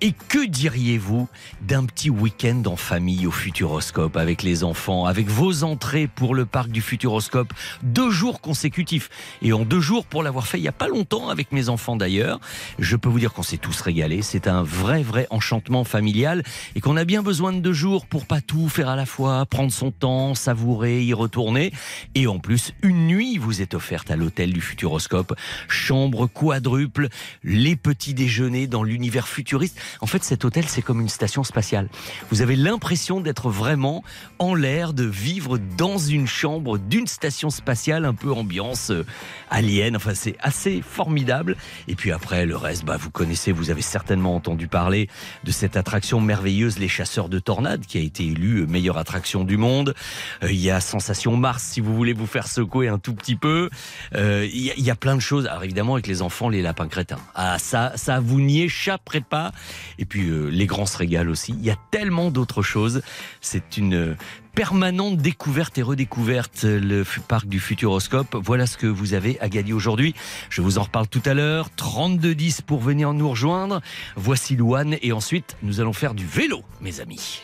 [0.00, 1.28] Et que diriez-vous
[1.60, 6.46] d'un petit week-end en famille au Futuroscope avec les enfants, avec vos entrées pour le
[6.46, 7.52] parc du Futuroscope,
[7.82, 9.10] deux jours consécutifs.
[9.42, 11.96] Et en deux jours, pour l'avoir fait il n'y a pas longtemps avec mes enfants
[11.96, 12.40] d'ailleurs,
[12.78, 14.22] je peux vous dire qu'on s'est tous régalés.
[14.22, 16.42] C'est un vrai, vrai enchantement familial
[16.74, 19.46] et qu'on a bien besoin de deux jours pour pas tout faire à la fois,
[19.46, 21.72] prendre son temps, savourer, y retourner.
[22.14, 25.34] Et en plus, une nuit vous est offerte à l'hôtel du Futuroscope.
[25.68, 27.08] Chambre quadruple,
[27.42, 29.78] les petits déjeuners dans l'univers futuriste.
[30.00, 31.88] En fait, cet hôtel, c'est comme une station spatiale.
[32.30, 34.02] Vous avez l'impression d'être vraiment
[34.38, 39.06] en l'air, de vivre dans une chambre d'une station spatiale, un peu ambiance euh,
[39.50, 39.96] alien.
[39.96, 41.39] Enfin, c'est assez formidable.
[41.88, 45.08] Et puis après, le reste, bah, vous connaissez, vous avez certainement entendu parler
[45.44, 49.56] de cette attraction merveilleuse, les chasseurs de tornades, qui a été élue meilleure attraction du
[49.56, 49.94] monde.
[50.42, 53.36] Euh, Il y a Sensation Mars, si vous voulez vous faire secouer un tout petit
[53.36, 53.70] peu.
[54.14, 55.46] Euh, Il y, a- plein de choses.
[55.46, 57.18] Alors évidemment, avec les enfants, les lapins crétins.
[57.34, 59.52] Ah, ça, ça vous n'y échapperez pas.
[59.98, 61.52] Et puis, euh, les grands se régalent aussi.
[61.58, 63.02] Il y a tellement d'autres choses.
[63.40, 64.14] C'est une euh,
[64.54, 68.36] permanente découverte et redécouverte, le parc du Futuroscope.
[68.42, 70.14] Voilà ce que vous avez à gagner aujourd'hui.
[70.48, 71.70] Je vous en reparle tout à l'heure.
[71.76, 73.80] 3210 pour venir nous rejoindre.
[74.16, 77.42] Voici Louane et ensuite nous allons faire du vélo, mes amis.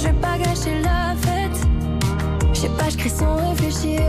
[0.00, 1.66] J'ai pas gâché la fête.
[2.52, 4.02] Je sais pas, je crie sans réfléchir.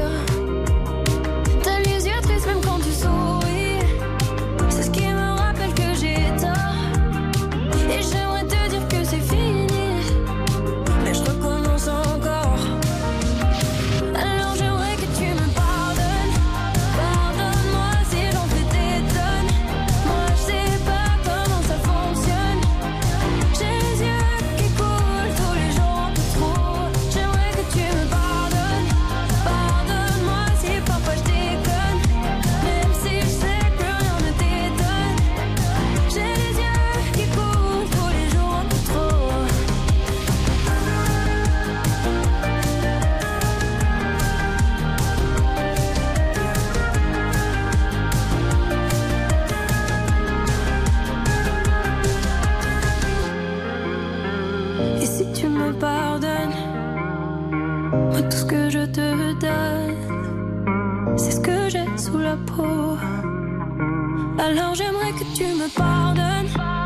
[64.37, 66.78] Alors j'aimerais que tu me pardonnes.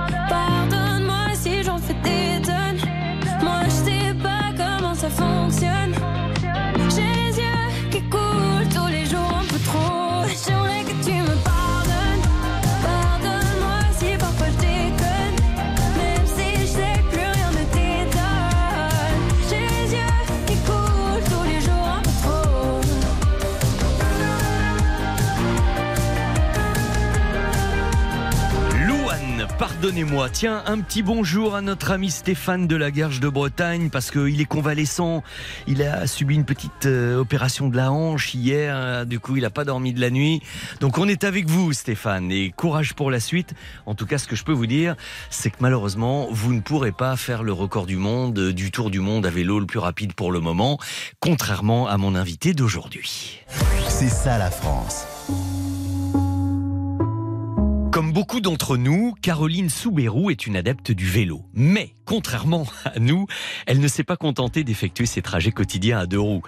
[29.64, 30.28] Pardonnez-moi.
[30.30, 34.42] Tiens, un petit bonjour à notre ami Stéphane de la Gerge de Bretagne parce qu'il
[34.42, 35.24] est convalescent.
[35.68, 38.76] Il a subi une petite euh, opération de la hanche hier.
[38.76, 40.42] euh, Du coup, il n'a pas dormi de la nuit.
[40.82, 42.30] Donc, on est avec vous, Stéphane.
[42.30, 43.54] Et courage pour la suite.
[43.86, 44.98] En tout cas, ce que je peux vous dire,
[45.30, 48.90] c'est que malheureusement, vous ne pourrez pas faire le record du monde, euh, du tour
[48.90, 50.78] du monde à vélo le plus rapide pour le moment,
[51.22, 53.40] contrairement à mon invité d'aujourd'hui.
[53.88, 55.06] C'est ça la France.
[58.04, 61.46] Comme beaucoup d'entre nous, Caroline Soubérou est une adepte du vélo.
[61.54, 63.28] Mais, contrairement à nous,
[63.66, 66.42] elle ne s'est pas contentée d'effectuer ses trajets quotidiens à deux roues.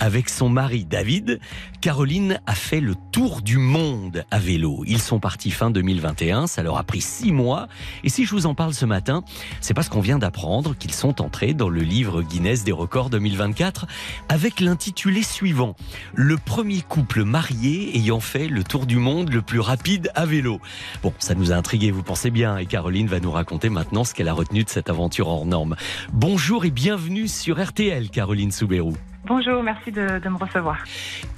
[0.00, 1.38] Avec son mari David,
[1.82, 4.84] Caroline a fait le tour du monde à vélo.
[4.86, 7.68] Ils sont partis fin 2021, ça leur a pris six mois.
[8.04, 9.22] Et si je vous en parle ce matin,
[9.60, 13.86] c'est parce qu'on vient d'apprendre qu'ils sont entrés dans le livre Guinness des records 2024
[14.30, 15.76] avec l'intitulé suivant.
[16.14, 20.58] Le premier couple marié ayant fait le tour du monde le plus rapide à vélo.
[21.02, 24.14] Bon, ça nous a intrigués, vous pensez bien, et Caroline va nous raconter maintenant ce
[24.14, 25.74] qu'elle a retenu de cette aventure hors norme.
[26.12, 28.96] Bonjour et bienvenue sur RTL, Caroline Soubérou.
[29.26, 30.78] Bonjour, merci de, de me recevoir.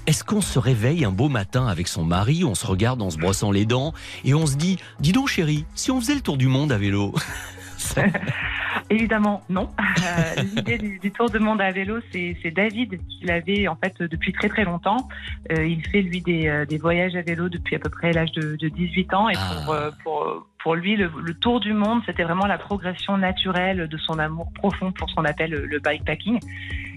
[0.06, 3.16] Est-ce qu'on se réveille un beau matin avec son mari, on se regarde en se
[3.16, 3.94] brossant les dents
[4.24, 6.76] et on se dit, dis donc chérie, si on faisait le tour du monde à
[6.76, 7.14] vélo?
[8.90, 9.68] Évidemment, non.
[9.78, 14.02] Euh, L'idée du, du tour de monde à vélo, c'est David qui l'avait en fait
[14.02, 15.08] depuis très très longtemps.
[15.52, 18.32] Euh, il fait lui des, euh, des voyages à vélo depuis à peu près l'âge
[18.32, 22.00] de, de 18 ans et pour, euh, pour, pour lui, le, le tour du monde,
[22.06, 25.78] c'était vraiment la progression naturelle de son amour profond pour ce qu'on appelle le, le
[25.78, 26.40] bikepacking.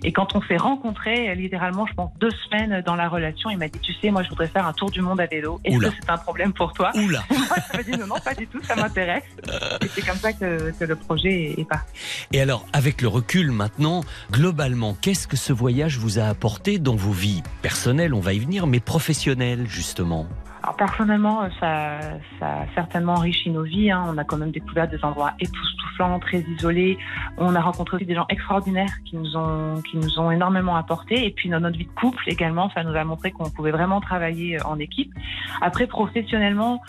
[0.04, 3.68] Et quand on s'est rencontrés, littéralement, je pense deux semaines dans la relation, il m'a
[3.68, 5.60] dit, tu sais, moi je voudrais faire un tour du monde à vélo.
[5.64, 7.24] Est-ce que c'est un problème pour toi Oula.
[7.30, 9.24] Moi, je me dis, non, non, pas du tout, ça m'intéresse.
[9.82, 11.94] Et c'est comme ça que, que le projet est parti.
[12.32, 16.96] Et alors, avec le recul maintenant, globalement, qu'est-ce que ce voyage vous a apporté dans
[16.96, 20.28] vos vies personnelles, on va y venir, mais professionnelles, justement?
[20.68, 21.98] Alors personnellement, euh, ça,
[22.42, 23.90] ça a certainement enrichi nos vies.
[23.90, 24.04] hein.
[24.06, 26.98] On a quand même découvert des endroits époustouflants, très isolés.
[27.38, 31.26] On a rencontré aussi des gens extraordinaires qui nous ont, qui nous ont énormément apporté.
[31.26, 34.02] Et puis dans notre vie de couple également, ça nous a montré qu'on pouvait vraiment
[34.02, 35.14] travailler euh, en équipe.
[35.62, 36.82] Après, professionnellement,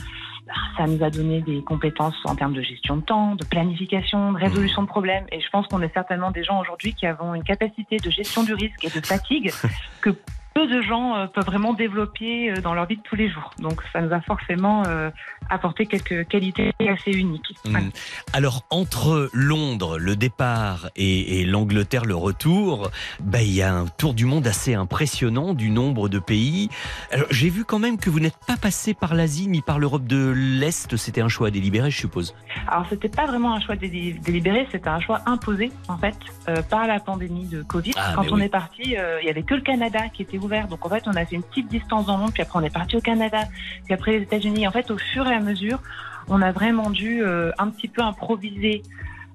[0.49, 4.33] bah, ça nous a donné des compétences en termes de gestion de temps, de planification,
[4.33, 5.27] de résolution de problèmes.
[5.31, 8.43] Et je pense qu'on est certainement des gens aujourd'hui qui avons une capacité de gestion
[8.43, 9.53] du risque et de fatigue
[10.01, 10.11] que
[10.59, 13.51] peu de gens euh, peuvent vraiment développer euh, dans leur vie de tous les jours.
[13.61, 15.11] Donc ça nous a forcément euh,
[15.51, 17.55] apporté quelques qualités assez uniques.
[17.65, 17.91] Hmm.
[18.33, 22.91] Alors, entre Londres, le départ, et, et l'Angleterre, le retour,
[23.21, 26.71] bah, il y a un tour du monde assez impressionnant du nombre de pays.
[27.13, 30.07] Alors, j'ai vu quand même que vous n'êtes pas passé par l'Asie ni par l'Europe
[30.07, 30.97] de l'Est.
[30.97, 32.35] C'était un choix délibéré, je suppose.
[32.67, 36.17] Alors c'était pas vraiment un choix délib- délibéré, c'était un choix imposé en fait
[36.49, 37.93] euh, par la pandémie de Covid.
[37.97, 38.43] Ah, Quand on oui.
[38.43, 40.48] est parti, euh, il y avait que le Canada qui était ouvert.
[40.69, 42.63] Donc en fait, on a fait une petite distance dans le monde, puis après on
[42.63, 43.41] est parti au Canada,
[43.85, 44.67] puis après les États-Unis.
[44.67, 45.81] En fait, au fur et à mesure,
[46.29, 48.83] on a vraiment dû euh, un petit peu improviser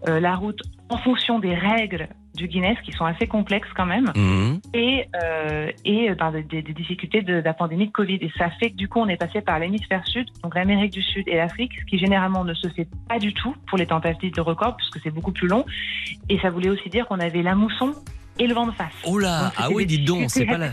[0.07, 4.11] euh, la route en fonction des règles du Guinness qui sont assez complexes quand même
[4.16, 4.59] Mhm.
[4.74, 8.16] et, euh, et euh, ben, des, des difficultés de, de la pandémie de Covid.
[8.16, 11.03] Et ça fait que du coup, on est passé par l'hémisphère sud, donc l'Amérique du
[11.03, 14.34] Sud et l'Afrique, ce qui généralement ne se fait pas du tout pour les tentatives
[14.34, 15.64] de record, puisque c'est beaucoup plus long.
[16.28, 17.93] Et ça voulait aussi dire qu'on avait la mousson
[18.40, 18.92] et le vent de face.
[19.06, 20.72] Oh là, Donc, ah oui, dites donc, c'est pas la,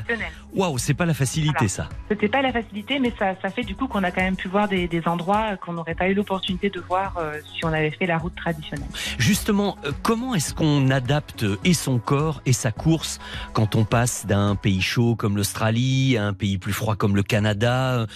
[0.55, 1.69] waouh, c'est pas la facilité Voilà.
[1.69, 1.89] ça.
[2.09, 4.49] C'était pas la facilité, mais ça, ça fait du coup qu'on a quand même pu
[4.49, 7.91] voir des, des endroits qu'on n'aurait pas eu l'opportunité de voir euh, si on avait
[7.91, 8.89] fait la route traditionnelle.
[9.19, 13.19] Justement, euh, comment est-ce qu'on adapte euh, et son corps et sa course
[13.53, 17.23] quand on passe d'un pays chaud comme l'Australie à un pays plus froid comme le
[17.23, 18.07] Canada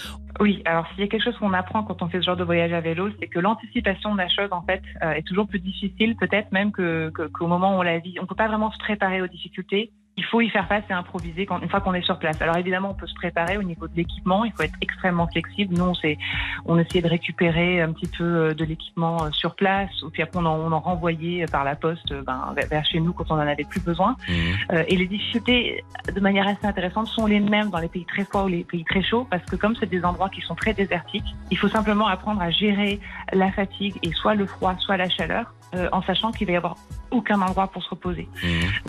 [0.41, 2.45] Oui, alors s'il y a quelque chose qu'on apprend quand on fait ce genre de
[2.45, 5.61] voyage à vélo, c'est que l'anticipation de la chose en fait euh, est toujours plus
[5.61, 8.17] difficile, peut-être même qu'au moment où on la vit.
[8.21, 9.93] On peut pas vraiment se préparer aux difficultés.
[10.17, 12.41] Il faut y faire face et improviser quand, une fois qu'on est sur place.
[12.41, 14.45] Alors évidemment, on peut se préparer au niveau de l'équipement.
[14.45, 15.75] Il faut être extrêmement flexible.
[15.75, 15.95] Nous, on,
[16.67, 20.23] on essayait de récupérer un petit peu euh, de l'équipement euh, sur place, ou puis
[20.23, 23.31] après on en, on en renvoyait par la poste euh, ben, vers- chez nous quand
[23.31, 24.17] on en avait plus besoin.
[24.73, 25.85] Euh, et les difficultés,
[26.15, 28.85] de manière assez intéressante, sont les mêmes dans les pays très froids ou les pays
[28.85, 32.07] très chauds, parce que comme c'est des endroits qui sont très désertiques, il faut simplement
[32.07, 33.01] apprendre à gérer
[33.33, 36.57] la fatigue et soit le froid, soit la chaleur, euh, en sachant qu'il va y
[36.57, 36.77] avoir
[37.11, 38.29] aucun endroit pour se reposer.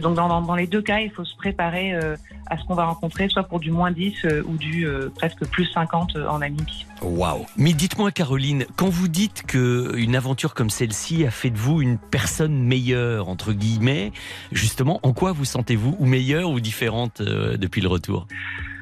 [0.01, 2.15] Donc dans, les deux cas, il faut se préparer euh,
[2.47, 5.65] à ce qu'on va rencontrer, soit pour du moins 10 euh, ou du presque plus
[5.65, 6.85] 50 en Namibie.
[7.01, 11.57] Waouh Mais dites-moi, Caroline, quand vous dites que une aventure comme celle-ci a fait de
[11.57, 14.11] vous une personne meilleure entre guillemets,
[14.51, 18.27] justement, en quoi vous sentez-vous ou meilleure ou différente depuis le retour?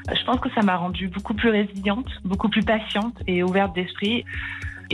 [0.10, 4.26] Je pense que ça m'a rendue beaucoup plus résiliente, beaucoup plus patiente et ouverte d'esprit.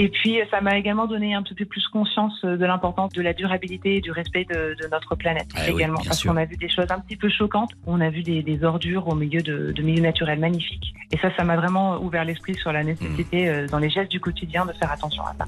[0.02, 3.34] Et puis, ça m'a également donné un petit peu plus conscience de l'importance de la
[3.34, 6.00] durabilité et du respect de, de notre planète Ah également.
[6.06, 7.72] parce qu'on a vu des choses un petit peu choquantes.
[7.86, 10.94] On a vu des, des ordures au milieu de, de milieux naturels magnifiques.
[11.12, 14.22] Et ça, ça m'a vraiment ouvert l'esprit sur la nécessité, euh, dans les gestes du
[14.22, 15.46] quotidien, de faire attention à ça.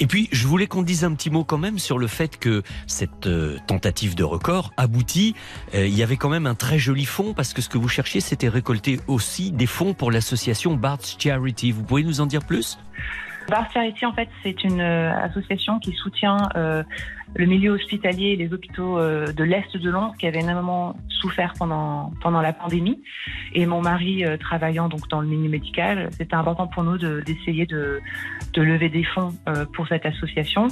[0.00, 2.64] Et puis, je voulais qu'on dise un petit mot quand même sur le fait que
[2.88, 5.36] cette euh, tentative de record aboutit.
[5.76, 7.88] Euh, il y avait quand même un très joli fond parce que ce que vous
[7.88, 11.70] cherchiez, c'était récolter aussi des fonds pour l'association Bart's Charity.
[11.70, 12.78] Vous pouvez nous en dire plus?
[13.48, 16.82] Bar Charity, en fait, c'est une euh, association qui soutient euh,
[17.34, 21.52] le milieu hospitalier et les hôpitaux euh, de l'Est de Londres qui avaient énormément souffert
[21.58, 23.02] pendant, la pandémie.
[23.52, 27.66] Et mon mari, travaillant donc dans le milieu médical, c'était important pour nous de- d'essayer
[27.66, 28.00] de,
[28.56, 29.34] lever des fonds
[29.74, 30.68] pour cette association.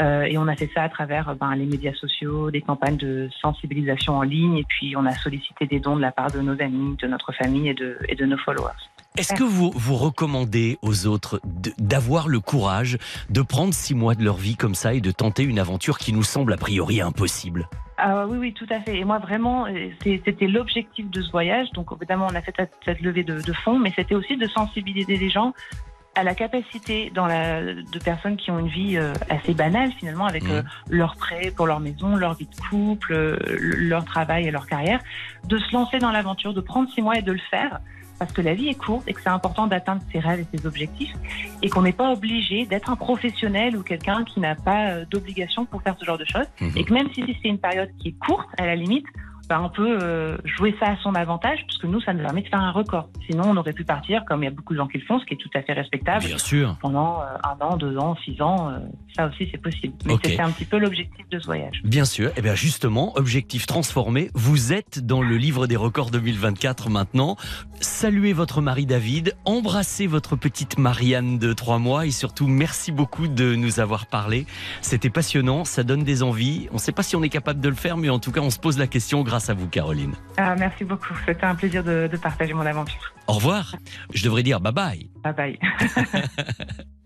[0.00, 4.16] Et on a fait ça à travers ben, les médias sociaux, des campagnes de sensibilisation
[4.16, 4.58] en ligne.
[4.58, 7.32] Et puis, on a sollicité des dons de la part de nos amis, de notre
[7.32, 7.76] famille et
[8.08, 8.99] et de nos followers.
[9.16, 11.40] Est-ce que vous, vous recommandez aux autres
[11.78, 12.96] d'avoir le courage
[13.28, 16.12] de prendre six mois de leur vie comme ça et de tenter une aventure qui
[16.12, 17.68] nous semble a priori impossible?
[17.98, 18.98] Ah oui, oui, tout à fait.
[18.98, 21.70] Et moi, vraiment, euh, c'était l'objectif de ce voyage.
[21.72, 22.54] Donc, évidemment, on a fait
[22.84, 25.52] cette, levée de, de fonds, mais c'était aussi de sensibiliser les gens
[26.14, 30.26] à la capacité dans la, de personnes qui ont une vie euh, assez banale, finalement,
[30.26, 34.50] avec euh, leurs prêts pour leur maison, leur vie de couple, euh, leur travail et
[34.50, 35.00] leur carrière,
[35.46, 37.80] de se lancer dans l'aventure, de prendre six mois et de le faire.
[38.20, 40.66] Parce que la vie est courte et que c'est important d'atteindre ses rêves et ses
[40.66, 41.12] objectifs
[41.62, 45.64] et qu'on n'est pas obligé d'être un professionnel ou quelqu'un qui n'a pas euh, d'obligation
[45.64, 46.46] pour faire ce genre de choses.
[46.76, 49.06] Et que même si c'est une période qui est courte, à la limite,
[49.50, 52.46] bah, on peut euh, jouer ça à son avantage, puisque nous, ça nous permet de
[52.48, 53.08] faire un record.
[53.28, 55.18] Sinon, on aurait pu partir, comme il y a beaucoup de gens qui le font,
[55.18, 56.24] ce qui est tout à fait respectable.
[56.24, 56.76] Bien sûr.
[56.80, 58.78] Pendant euh, un an, deux ans, six ans, euh,
[59.16, 59.94] ça aussi, c'est possible.
[60.06, 60.20] Mais Ok.
[60.24, 61.80] c'était un petit peu l'objectif de ce voyage.
[61.82, 62.30] Bien sûr.
[62.36, 64.30] Et bien justement, objectif transformé.
[64.34, 67.36] Vous êtes dans le livre des records 2024 maintenant.
[67.80, 73.26] Saluez votre mari David, embrassez votre petite Marianne de trois mois et surtout merci beaucoup
[73.26, 74.46] de nous avoir parlé.
[74.82, 76.68] C'était passionnant, ça donne des envies.
[76.70, 78.42] On ne sait pas si on est capable de le faire, mais en tout cas,
[78.42, 80.14] on se pose la question grâce à vous, Caroline.
[80.36, 81.14] Ah, merci beaucoup.
[81.26, 83.14] C'était un plaisir de, de partager mon aventure.
[83.26, 83.76] Au revoir.
[84.12, 85.10] Je devrais dire bye bye.
[85.22, 85.58] Bye bye.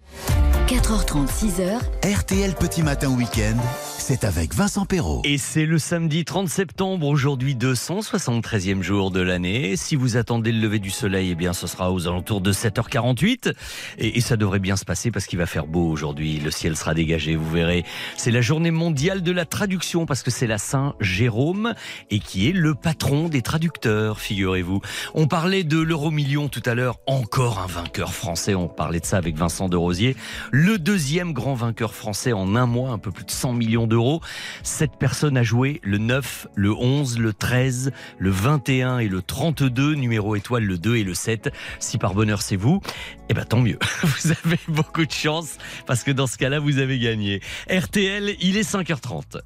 [0.67, 1.79] 4h30, 6h,
[2.21, 3.57] RTL Petit Matin Week-end,
[3.99, 5.21] c'est avec Vincent Perrault.
[5.25, 9.77] Et c'est le samedi 30 septembre, aujourd'hui 273e jour de l'année.
[9.77, 13.53] Si vous attendez le lever du soleil, eh bien ce sera aux alentours de 7h48.
[13.99, 16.39] Et, et ça devrait bien se passer parce qu'il va faire beau aujourd'hui.
[16.39, 17.85] Le ciel sera dégagé, vous verrez.
[18.17, 21.75] C'est la journée mondiale de la traduction parce que c'est la Saint Jérôme
[22.11, 24.81] et qui est le patron des traducteurs, figurez-vous.
[25.15, 26.99] On parlait de l'euro million tout à l'heure.
[27.07, 28.55] Encore un vainqueur français.
[28.55, 30.04] On parlait de ça avec Vincent de Rosier.
[30.51, 34.21] Le deuxième grand vainqueur français en un mois, un peu plus de 100 millions d'euros.
[34.63, 39.95] Cette personne a joué le 9, le 11, le 13, le 21 et le 32,
[39.95, 41.51] numéro étoile le 2 et le 7.
[41.79, 42.81] Si par bonheur c'est vous,
[43.29, 43.79] eh ben tant mieux.
[44.03, 47.41] Vous avez beaucoup de chance parce que dans ce cas-là, vous avez gagné.
[47.71, 49.41] RTL, il est 5h30.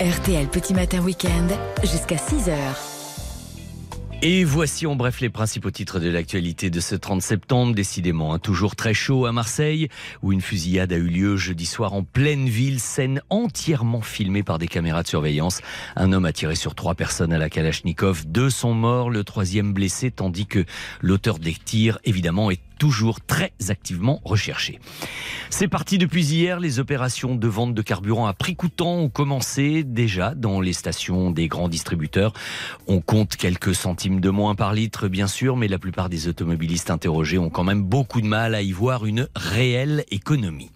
[0.00, 1.48] RTL Petit Matin Week-end,
[1.82, 2.87] jusqu'à 6h.
[4.20, 7.72] Et voici en bref les principaux titres de l'actualité de ce 30 septembre.
[7.72, 9.88] Décidément, hein, toujours très chaud à Marseille,
[10.22, 14.58] où une fusillade a eu lieu jeudi soir en pleine ville, scène entièrement filmée par
[14.58, 15.60] des caméras de surveillance.
[15.94, 18.26] Un homme a tiré sur trois personnes à la Kalachnikov.
[18.26, 20.64] Deux sont morts, le troisième blessé, tandis que
[21.00, 24.78] l'auteur des tirs, évidemment, est toujours très activement recherché.
[25.50, 26.60] C'est parti depuis hier.
[26.60, 31.30] Les opérations de vente de carburant à prix coûtant ont commencé déjà dans les stations
[31.30, 32.32] des grands distributeurs.
[32.86, 36.90] On compte quelques centimes de moins par litre, bien sûr, mais la plupart des automobilistes
[36.90, 40.70] interrogés ont quand même beaucoup de mal à y voir une réelle économie.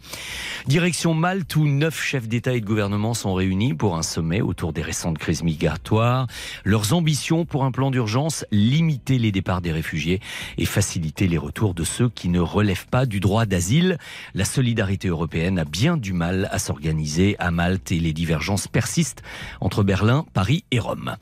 [0.66, 4.72] Direction Malte, où neuf chefs d'État et de gouvernement sont réunis pour un sommet autour
[4.72, 6.26] des récentes crises migratoires.
[6.64, 10.20] Leurs ambitions pour un plan d'urgence, limiter les départs des réfugiés
[10.58, 13.98] et faciliter les retours de ceux qui ne relèvent pas du droit d'asile.
[14.34, 19.22] La solidarité européenne a bien du mal à s'organiser à Malte et les divergences persistent
[19.60, 21.16] entre Berlin, Paris et Rome.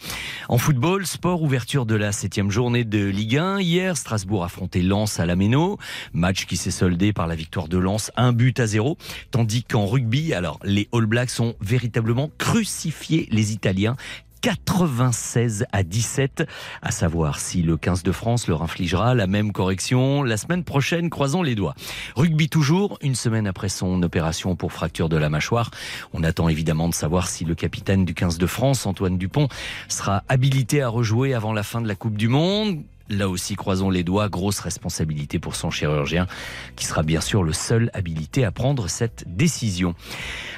[0.48, 3.60] En football, sport, ouverture de la septième journée de Ligue 1.
[3.60, 5.76] Hier, Strasbourg affrontait Lens à la Méno.
[6.12, 8.96] Match qui s'est soldé par la victoire de Lens, un but à zéro.
[9.32, 13.96] Tandis qu'en rugby, alors, les All Blacks ont véritablement crucifié les Italiens
[14.40, 16.46] 96 à 17.
[16.82, 21.10] À savoir si le 15 de France leur infligera la même correction la semaine prochaine,
[21.10, 21.74] croisons les doigts.
[22.16, 25.70] Rugby toujours, une semaine après son opération pour fracture de la mâchoire.
[26.12, 29.48] On attend évidemment de savoir si le capitaine du 15 de France, Antoine Dupont,
[29.88, 32.82] sera habilité à rejouer avant la fin de la Coupe du Monde.
[33.10, 36.28] Là aussi, croisons les doigts, grosse responsabilité pour son chirurgien,
[36.76, 39.96] qui sera bien sûr le seul habilité à prendre cette décision.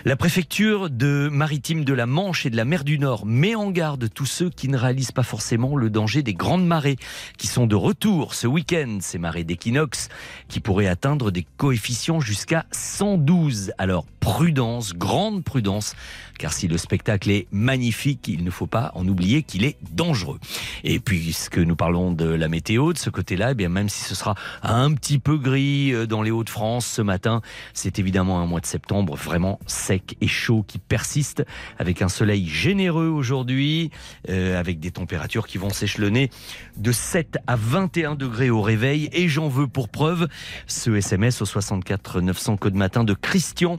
[0.05, 3.71] La préfecture de maritime de la Manche et de la mer du Nord met en
[3.71, 6.99] garde tous ceux qui ne réalisent pas forcément le danger des grandes marées,
[7.39, 10.11] qui sont de retour ce week-end, ces marées d'équinoxe,
[10.49, 13.73] qui pourraient atteindre des coefficients jusqu'à 112.
[13.79, 15.95] Alors, prudence, grande prudence,
[16.39, 20.39] car si le spectacle est magnifique, il ne faut pas en oublier qu'il est dangereux.
[20.85, 24.15] Et puisque nous parlons de la météo de ce côté-là, eh bien même si ce
[24.15, 27.43] sera un petit peu gris euh, dans les Hauts-de-France ce matin,
[27.75, 31.45] c'est évidemment un mois de septembre vraiment sec et chaud qui persiste,
[31.79, 33.91] avec un soleil généreux aujourd'hui,
[34.29, 36.31] euh, avec des températures qui vont s'échelonner
[36.77, 39.09] de 7 à 21 degrés au réveil.
[39.13, 40.29] Et j'en veux pour preuve
[40.67, 43.79] ce SMS au 64 900 code matin de Christian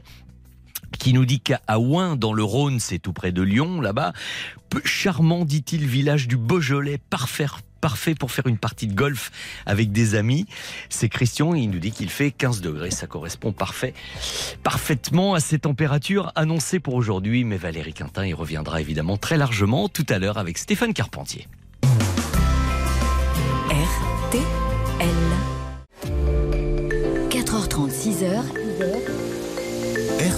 [0.98, 4.12] qui nous dit qu'à Ouin, dans le Rhône, c'est tout près de Lyon, là-bas,
[4.84, 7.46] charmant, dit-il, village du Beaujolais, parfait
[7.84, 9.30] parfait pour faire une partie de golf
[9.66, 10.46] avec des amis.
[10.88, 12.90] C'est Christian, il nous dit qu'il fait 15 degrés.
[12.90, 13.92] Ça correspond parfait,
[14.62, 17.44] parfaitement à ces températures annoncées pour aujourd'hui.
[17.44, 21.46] Mais Valérie Quintin y reviendra évidemment très largement tout à l'heure avec Stéphane Carpentier.
[23.68, 24.44] RTL.
[27.28, 28.63] 4h30, 6h.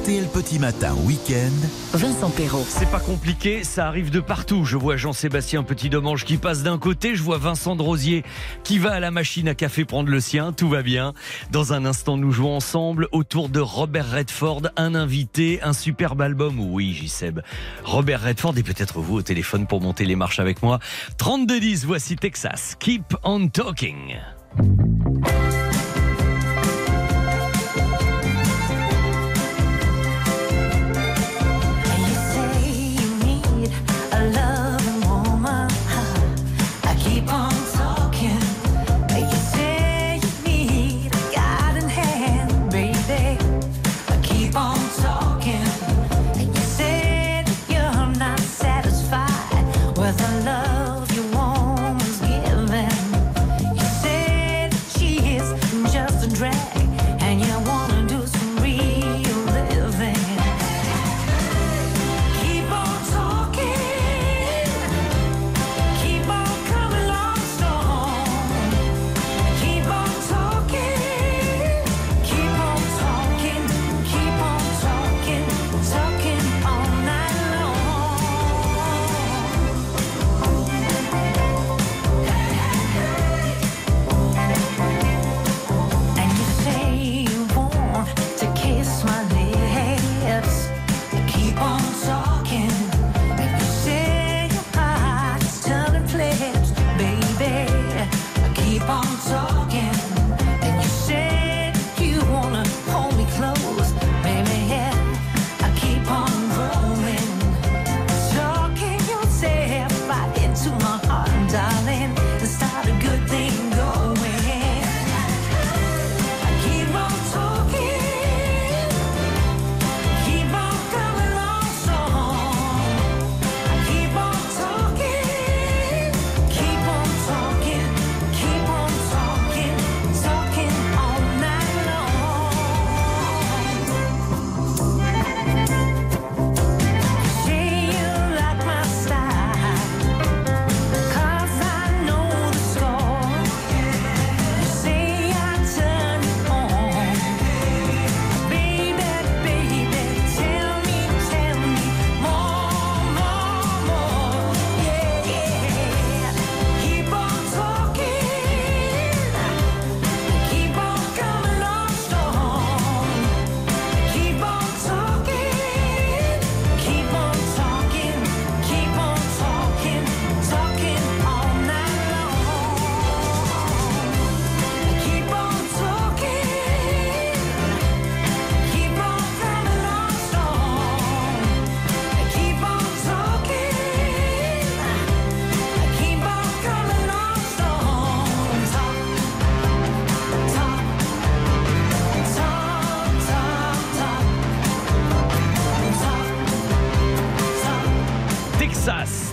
[0.06, 1.66] RTL Petit Matin Week-end.
[1.92, 2.64] Vincent Perrault.
[2.68, 4.64] C'est pas compliqué, ça arrive de partout.
[4.64, 8.22] Je vois Jean-Sébastien Petit Domange qui passe d'un côté, je vois Vincent de Rosier
[8.62, 11.12] qui va à la machine à café prendre le sien, tout va bien.
[11.50, 16.60] Dans un instant, nous jouons ensemble autour de Robert Redford, un invité, un superbe album.
[16.60, 17.40] Oui, J-Seb.
[17.82, 20.78] Robert Redford et peut-être vous au téléphone pour monter les marches avec moi.
[21.18, 22.76] 32-10, voici Texas.
[22.78, 24.14] Keep on talking.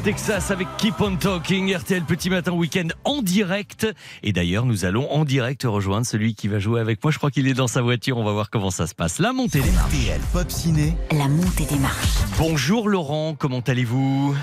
[0.04, 3.88] Texas, avec Keep on Talking, RTL Petit Matin Week-end en direct.
[4.22, 7.10] Et d'ailleurs, nous allons en direct rejoindre celui qui va jouer avec moi.
[7.10, 8.18] Je crois qu'il est dans sa voiture.
[8.18, 9.20] On va voir comment ça se passe.
[9.20, 9.94] La montée des marches.
[9.94, 10.94] RTL Pop Ciné.
[11.12, 12.18] La montée des marches.
[12.38, 14.36] Bonjour Laurent, comment allez-vous?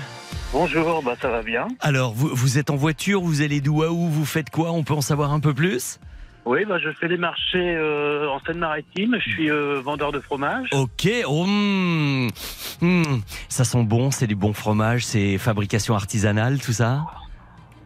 [0.51, 1.67] Bonjour, bah ça va bien.
[1.79, 4.71] Alors, vous, vous êtes en voiture, vous allez d'où à où, vous faites quoi?
[4.71, 5.99] On peut en savoir un peu plus?
[6.45, 9.15] Oui, bah je fais des marchés euh, en Seine-Maritime.
[9.23, 10.69] Je suis euh, vendeur de fromage.
[10.71, 12.29] Ok, oh, hmm,
[12.81, 17.05] hmm, ça sent bon, c'est du bon fromage, c'est fabrication artisanale, tout ça?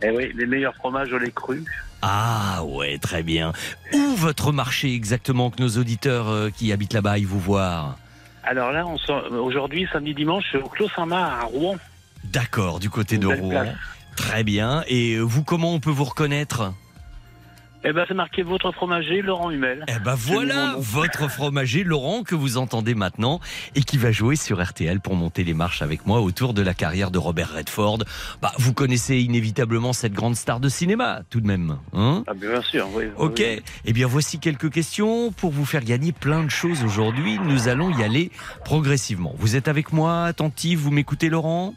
[0.01, 1.63] Eh oui, les meilleurs fromages au lait cru.
[2.01, 3.51] Ah ouais, très bien.
[3.93, 7.97] Où votre marché exactement que nos auditeurs euh, qui habitent là-bas aillent vous voir
[8.43, 8.95] Alors là, on
[9.37, 11.75] aujourd'hui, samedi, dimanche, je suis au Clos Saint-Marc à Rouen.
[12.23, 13.49] D'accord, du côté de Belle Rouen.
[13.49, 13.75] place.
[14.15, 14.83] Très bien.
[14.87, 16.73] Et vous, comment on peut vous reconnaître?
[17.87, 19.85] Eh ben, c'est marqué votre fromager, Laurent Humel.
[19.87, 23.39] Eh ben voilà, votre fromager Laurent que vous entendez maintenant
[23.75, 26.73] et qui va jouer sur RTL pour monter les marches avec moi autour de la
[26.73, 27.99] carrière de Robert Redford.
[28.41, 31.77] Bah, vous connaissez inévitablement cette grande star de cinéma, tout de même.
[31.93, 32.23] Hein?
[32.25, 33.03] Ah, bien sûr, oui.
[33.17, 33.61] Ok, oui.
[33.85, 37.37] eh bien voici quelques questions pour vous faire gagner plein de choses aujourd'hui.
[37.37, 38.31] Nous allons y aller
[38.63, 39.35] progressivement.
[39.37, 41.75] Vous êtes avec moi, attentif, vous m'écoutez Laurent?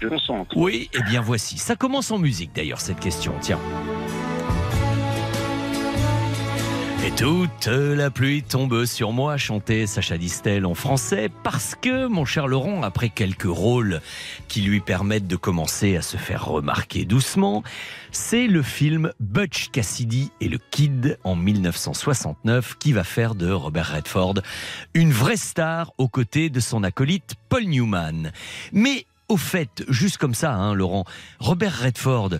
[0.00, 0.56] Je concentre.
[0.56, 1.58] Oui, eh bien voici.
[1.58, 3.58] Ça commence en musique d'ailleurs cette question, tiens.
[7.08, 12.26] Et toute la pluie tombe sur moi, chantait Sacha Distel en français, parce que, mon
[12.26, 14.02] cher Laurent, après quelques rôles
[14.46, 17.62] qui lui permettent de commencer à se faire remarquer doucement,
[18.12, 23.94] c'est le film Butch Cassidy et le Kid en 1969 qui va faire de Robert
[23.94, 24.40] Redford
[24.92, 28.32] une vraie star aux côtés de son acolyte Paul Newman.
[28.74, 31.06] Mais au fait, juste comme ça, hein, Laurent,
[31.38, 32.34] Robert Redford,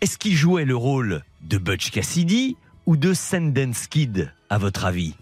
[0.00, 2.56] est-ce qu'il jouait le rôle de Butch Cassidy
[2.88, 5.14] ou de Sundance Kid, à votre avis?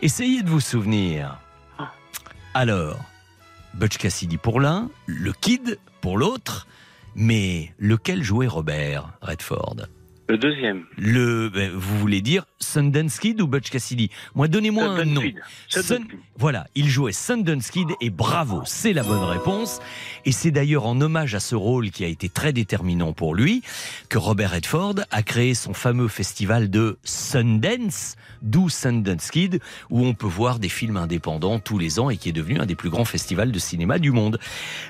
[0.00, 1.38] Essayez de vous souvenir.
[2.54, 2.98] Alors,
[3.74, 6.66] Butch Cassidy pour l'un, le Kid pour l'autre,
[7.14, 9.88] mais lequel jouait Robert Redford?
[10.32, 10.84] Le deuxième.
[10.96, 14.08] le, ben, vous voulez dire Sundance Kid ou Butch Cassidy?
[14.34, 15.20] Moi, donnez-moi un nom.
[15.68, 16.18] Sun- Kid.
[16.38, 19.80] Voilà, il jouait Sundance Kid et bravo, c'est la bonne réponse.
[20.24, 23.60] Et c'est d'ailleurs en hommage à ce rôle qui a été très déterminant pour lui
[24.08, 29.60] que Robert Redford a créé son fameux festival de Sundance, d'où Sundance Kid,
[29.90, 32.64] où on peut voir des films indépendants tous les ans et qui est devenu un
[32.64, 34.38] des plus grands festivals de cinéma du monde.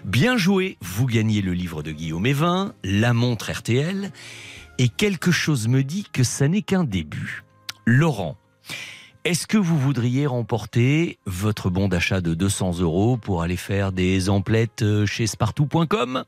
[0.05, 4.12] Bien joué, vous gagnez le livre de Guillaume Evin, la montre RTL,
[4.78, 7.43] et quelque chose me dit que ça n'est qu'un début.
[7.85, 8.36] Laurent,
[9.24, 14.28] est-ce que vous voudriez remporter votre bon d'achat de 200 euros pour aller faire des
[14.28, 16.24] emplettes euh, chez spartou.com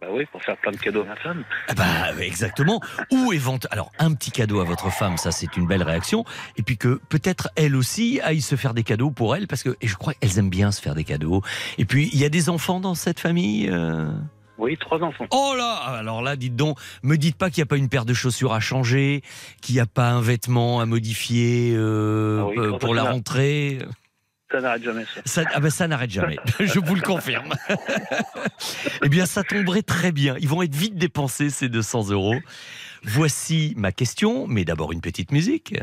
[0.00, 1.44] Bah oui, pour faire plein de cadeaux à ma femme.
[1.68, 2.80] Ah bah exactement.
[3.10, 6.24] Ou éventuellement, alors un petit cadeau à votre femme, ça c'est une belle réaction.
[6.56, 9.76] Et puis que peut-être elle aussi aille se faire des cadeaux pour elle, parce que
[9.80, 11.42] et je crois qu'elles aiment bien se faire des cadeaux.
[11.78, 13.68] Et puis il y a des enfants dans cette famille.
[13.70, 14.10] euh?
[14.60, 15.26] Oui, trois enfants.
[15.30, 18.04] Oh là Alors là, dites donc, me dites pas qu'il n'y a pas une paire
[18.04, 19.22] de chaussures à changer,
[19.62, 23.78] qu'il n'y a pas un vêtement à modifier euh, Ah oui, euh, pour la rentrée.
[24.52, 25.20] Ça n'arrête jamais ça.
[25.24, 27.54] Ça, ah ben ça n'arrête jamais, je vous le confirme.
[29.02, 30.36] eh bien, ça tomberait très bien.
[30.40, 32.36] Ils vont être vite dépensés, ces 200 euros.
[33.02, 35.74] Voici ma question, mais d'abord une petite musique.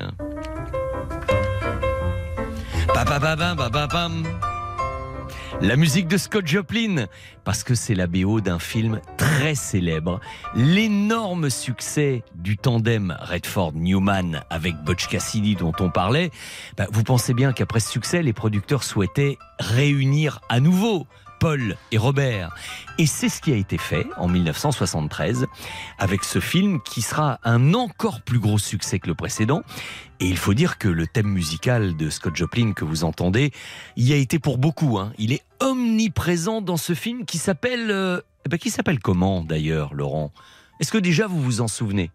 [5.61, 7.07] La musique de Scott Joplin,
[7.43, 10.19] parce que c'est la BO d'un film très célèbre,
[10.55, 16.31] l'énorme succès du tandem Redford-Newman avec Butch Cassidy dont on parlait.
[16.77, 21.07] bah, vous pensez bien qu'après ce succès, les producteurs souhaitaient réunir à nouveau
[21.39, 22.55] Paul et Robert.
[22.97, 25.47] Et c'est ce qui a été fait en 1973
[25.99, 29.61] avec ce film qui sera un encore plus gros succès que le précédent.
[30.19, 33.51] Et il faut dire que le thème musical de Scott Joplin que vous entendez
[33.95, 34.97] y a été pour beaucoup.
[34.97, 35.13] hein.
[35.17, 37.91] Il est omniprésent dans ce film qui s'appelle...
[37.91, 40.31] euh, eh ben, qui s'appelle comment d'ailleurs, Laurent?
[40.79, 42.11] Est-ce que déjà vous vous en souvenez?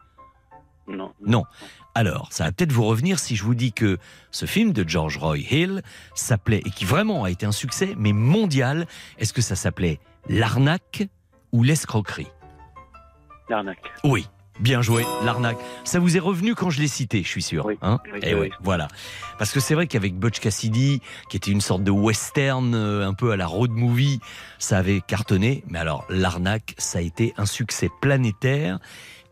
[0.88, 1.12] Non.
[1.24, 1.44] Non.
[1.94, 3.98] Alors, ça va peut-être vous revenir si je vous dis que
[4.30, 5.82] ce film de George Roy Hill
[6.14, 8.86] s'appelait, et qui vraiment a été un succès, mais mondial,
[9.18, 11.06] est-ce que ça s'appelait L'arnaque
[11.52, 12.28] ou l'escroquerie?
[13.50, 13.90] L'arnaque.
[14.04, 14.26] Oui.
[14.60, 15.56] Bien joué, l'arnaque.
[15.82, 17.66] Ça vous est revenu quand je l'ai cité, je suis sûr.
[17.80, 17.98] hein?
[18.12, 18.40] oui, Eh oui.
[18.42, 18.86] oui, voilà.
[19.38, 21.00] Parce que c'est vrai qu'avec Butch Cassidy,
[21.30, 24.20] qui était une sorte de western euh, un peu à la road movie,
[24.58, 25.64] ça avait cartonné.
[25.68, 28.78] Mais alors, l'arnaque, ça a été un succès planétaire.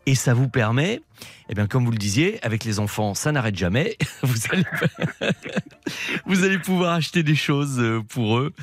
[0.07, 1.01] Et ça vous permet,
[1.49, 3.97] eh bien, comme vous le disiez, avec les enfants, ça n'arrête jamais.
[4.23, 4.63] Vous allez,
[6.25, 8.53] vous allez pouvoir acheter des choses euh, pour eux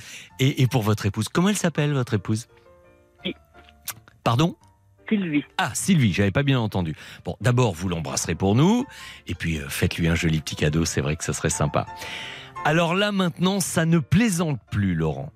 [0.41, 1.29] et, et pour votre épouse.
[1.29, 2.49] Comment elle s'appelle, votre épouse?
[4.25, 4.57] Pardon?
[5.09, 5.45] Sylvie.
[5.57, 6.95] Ah, Sylvie, j'avais pas bien entendu.
[7.25, 8.85] Bon, d'abord, vous l'embrasserez pour nous,
[9.27, 11.87] et puis euh, faites-lui un joli petit cadeau, c'est vrai que ça serait sympa.
[12.65, 15.33] Alors là, maintenant, ça ne plaisante plus, Laurent.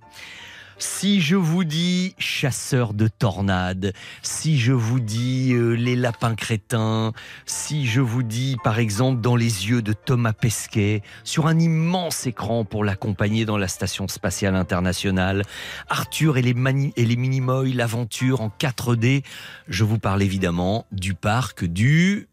[0.85, 7.13] Si je vous dis chasseur de tornades, si je vous dis euh, les lapins crétins,
[7.47, 12.27] si je vous dis par exemple dans les yeux de Thomas Pesquet, sur un immense
[12.27, 15.45] écran pour l'accompagner dans la station spatiale internationale,
[15.89, 19.23] Arthur et les, mani- et les Minimoy, l'aventure en 4D,
[19.69, 22.27] je vous parle évidemment du parc du...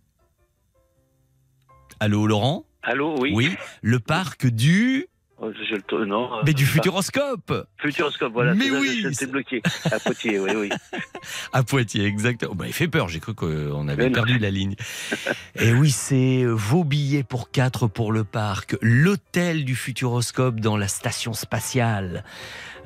[2.00, 2.66] Allô Laurent?
[2.82, 3.32] Allô, oui.
[3.36, 5.06] Oui, le parc du...
[5.42, 8.54] Oh, non, euh, Mais du Futuroscope Futuroscope, voilà.
[8.54, 9.62] Mais oui, J'étais bloqué.
[9.90, 10.70] À Poitiers, oui, oui.
[11.54, 12.56] À Poitiers, exactement.
[12.56, 14.14] Bah, il fait peur, j'ai cru qu'on avait Mais non.
[14.14, 14.76] perdu la ligne.
[15.56, 20.76] Et oui, c'est euh, vos billets pour quatre pour le parc, l'hôtel du Futuroscope dans
[20.76, 22.26] la station spatiale,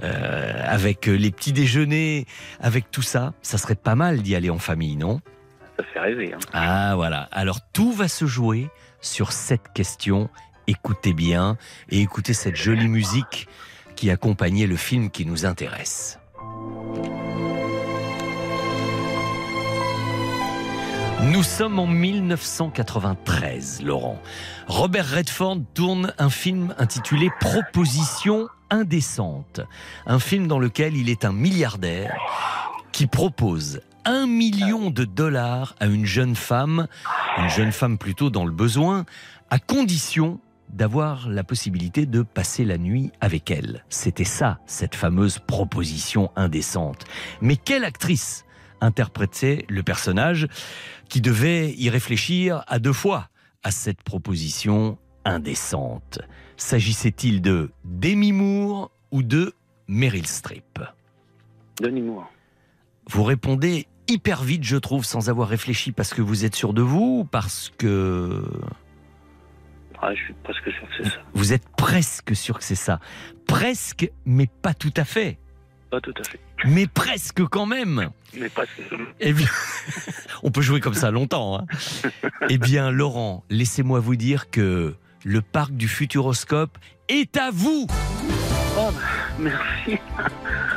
[0.04, 2.28] euh, avec les petits déjeuners,
[2.60, 3.34] avec tout ça.
[3.42, 5.22] Ça serait pas mal d'y aller en famille, non?
[5.78, 6.34] Ça fait rêver.
[6.34, 6.40] Hein.
[6.54, 7.28] Ah voilà.
[7.32, 8.70] Alors tout va se jouer
[9.02, 10.30] sur cette question.
[10.68, 11.58] Écoutez bien
[11.90, 13.50] et écoutez cette jolie musique
[13.98, 16.20] qui accompagnait le film qui nous intéresse.
[21.32, 24.22] Nous sommes en 1993, Laurent.
[24.68, 29.60] Robert Redford tourne un film intitulé Proposition indécente.
[30.06, 32.16] Un film dans lequel il est un milliardaire
[32.94, 36.88] qui propose un million de dollars à une jeune femme,
[37.38, 39.06] une jeune femme plutôt dans le besoin,
[39.50, 40.40] à condition
[40.74, 43.86] d'avoir la possibilité de passer la nuit avec elle.
[43.90, 47.06] C'était ça, cette fameuse proposition indécente.
[47.42, 48.46] Mais quelle actrice
[48.82, 50.48] interprétait le personnage
[51.10, 53.30] qui devait y réfléchir à deux fois
[53.64, 56.20] à cette proposition indécente?
[56.58, 59.54] S'agissait-il de Demi Moore ou de
[59.88, 60.80] Meryl Streep?
[61.82, 62.30] Denis Moore.
[63.10, 66.82] Vous répondez hyper vite, je trouve, sans avoir réfléchi parce que vous êtes sûr de
[66.82, 68.44] vous ou parce que
[70.06, 71.18] Ah, je suis presque sûr que c'est ça.
[71.34, 73.00] vous êtes presque sûr que c'est ça.
[73.48, 75.40] Presque, mais pas tout à fait.
[75.90, 76.40] Pas tout à fait.
[76.66, 78.10] Mais presque quand même.
[78.38, 78.82] Mais presque.
[79.22, 79.48] Eh bien,
[80.44, 81.60] on peut jouer comme ça longtemps.
[81.60, 81.66] hein.
[82.50, 86.78] Eh bien, Laurent, laissez-moi vous dire que le parc du Futuroscope
[87.08, 87.88] est à vous.
[88.78, 88.90] Oh,
[89.40, 90.00] merci.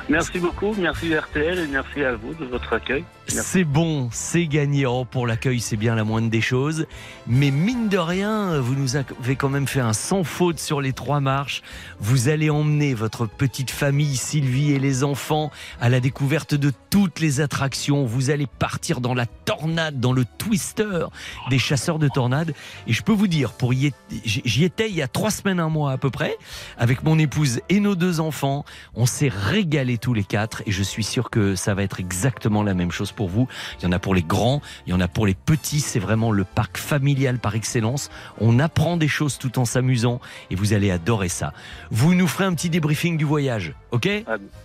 [0.08, 0.72] Merci beaucoup.
[0.78, 3.04] Merci RTL et merci à vous de votre accueil.
[3.28, 4.86] C'est bon, c'est gagné.
[5.10, 6.86] Pour l'accueil, c'est bien la moindre des choses.
[7.26, 10.92] Mais mine de rien, vous nous avez quand même fait un sans faute sur les
[10.92, 11.62] trois marches.
[11.98, 15.50] Vous allez emmener votre petite famille, Sylvie et les enfants,
[15.80, 18.04] à la découverte de toutes les attractions.
[18.04, 21.06] Vous allez partir dans la tornade, dans le twister
[21.50, 22.54] des chasseurs de tornades.
[22.86, 23.92] Et je peux vous dire, pour y
[24.24, 26.36] j'y étais il y a trois semaines, un mois à peu près,
[26.78, 28.64] avec mon épouse et nos deux enfants.
[28.94, 32.62] On s'est régalés tous les quatre et je suis sûr que ça va être exactement
[32.62, 33.48] la même chose pour vous.
[33.80, 35.80] Il y en a pour les grands, il y en a pour les petits.
[35.80, 38.10] C'est vraiment le parc familial par excellence.
[38.40, 40.20] On apprend des choses tout en s'amusant
[40.50, 41.52] et vous allez adorer ça.
[41.90, 44.08] Vous nous ferez un petit débriefing du voyage, ok?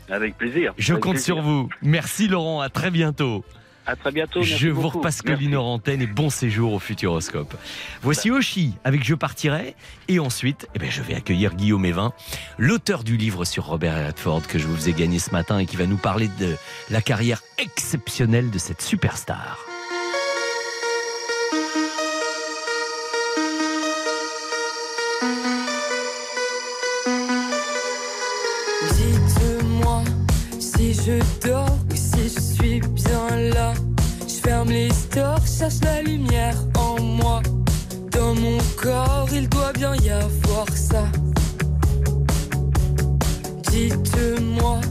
[0.10, 0.74] Avec plaisir.
[0.78, 1.36] Je Avec compte plaisir.
[1.36, 1.70] sur vous.
[1.82, 3.44] Merci Laurent, à très bientôt.
[3.86, 4.40] À très bientôt.
[4.40, 5.22] merci Je vous repasse.
[5.22, 7.56] Colline en antenne et bon séjour au Futuroscope.
[8.02, 9.76] Voici Oshi avec Je partirai
[10.08, 12.14] et ensuite eh ben, je vais accueillir Guillaume Evin,
[12.58, 15.78] l'auteur du livre sur Robert Redford que je vous ai gagné ce matin et qui
[15.78, 16.56] va nous parler de
[16.90, 19.71] la carrière exceptionnelle de cette superstar.
[35.62, 37.40] Cherche la lumière en moi.
[38.12, 41.04] Dans mon corps, il doit bien y avoir ça.
[43.70, 44.82] Dites-moi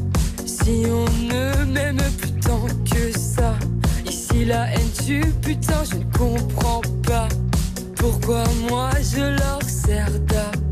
[0.47, 3.57] si on ne m'aime plus tant que ça.
[4.07, 7.29] Ici la haine tue, putain, je ne comprends pas.
[7.97, 10.70] Pourquoi moi je leur sers d'appât.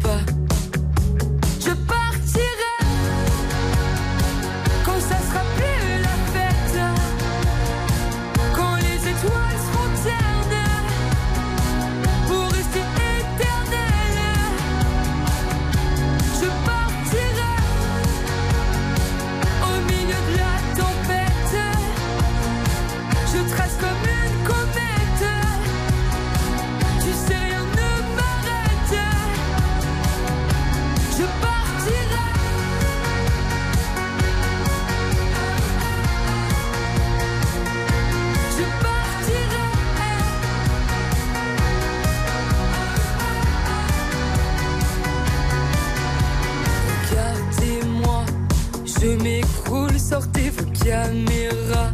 [50.89, 51.93] Caméras.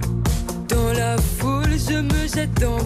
[0.69, 2.79] Dans la foule, je me jette dans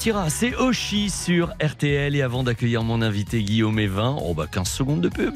[0.00, 0.30] partira.
[0.30, 2.16] C'est Oshi sur RTL.
[2.16, 5.34] Et avant d'accueillir mon invité Guillaume Evin, oh bah 15 secondes de pub.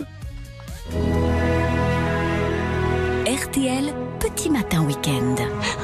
[3.26, 5.34] RTL, petit matin week-end.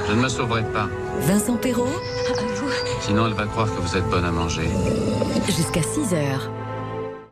[0.08, 0.88] Je ne me sauverai pas.
[1.20, 1.88] Vincent Perrault,
[3.02, 4.68] Sinon, elle va croire que vous êtes bonne à manger.
[5.46, 6.50] jusqu'à 6 heures.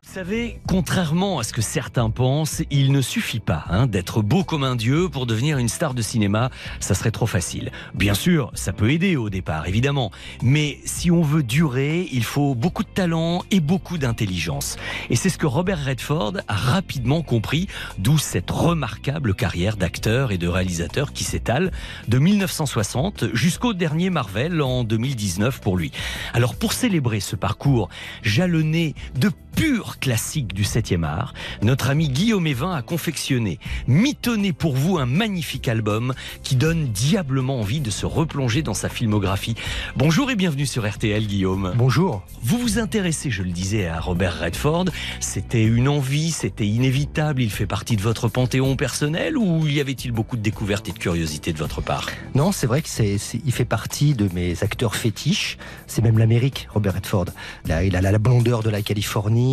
[0.08, 4.42] Vous savez, contrairement à ce que certains pensent, il ne suffit pas hein, d'être beau
[4.42, 6.48] comme un dieu pour devenir une star de cinéma.
[6.80, 7.70] Ça serait trop facile.
[7.92, 10.10] Bien sûr, ça peut aider au départ, évidemment.
[10.42, 14.78] Mais si on veut durer, il faut beaucoup de talent et beaucoup d'intelligence.
[15.10, 17.68] Et c'est ce que Robert Redford a rapidement compris,
[17.98, 21.70] d'où cette remarquable carrière d'acteur et de réalisateur qui s'étale
[22.08, 25.92] de 1960 jusqu'au dernier Marvel en 2019 pour lui.
[26.32, 27.90] Alors pour célébrer ce parcours
[28.22, 33.58] jalonné de pur classique du 7e art, notre ami Guillaume Evin a confectionné,
[33.88, 36.14] mitonné pour vous un magnifique album
[36.44, 39.56] qui donne diablement envie de se replonger dans sa filmographie.
[39.96, 41.72] Bonjour et bienvenue sur RTL Guillaume.
[41.76, 42.22] Bonjour.
[42.40, 44.84] Vous vous intéressez, je le disais, à Robert Redford.
[45.18, 50.12] C'était une envie, c'était inévitable, il fait partie de votre panthéon personnel ou y avait-il
[50.12, 52.08] beaucoup de découvertes et de curiosité de votre part?
[52.36, 55.58] Non, c'est vrai que c'est, il fait partie de mes acteurs fétiches.
[55.88, 57.26] C'est même l'Amérique, Robert Redford.
[57.66, 59.47] Là, il a la blondeur de la Californie.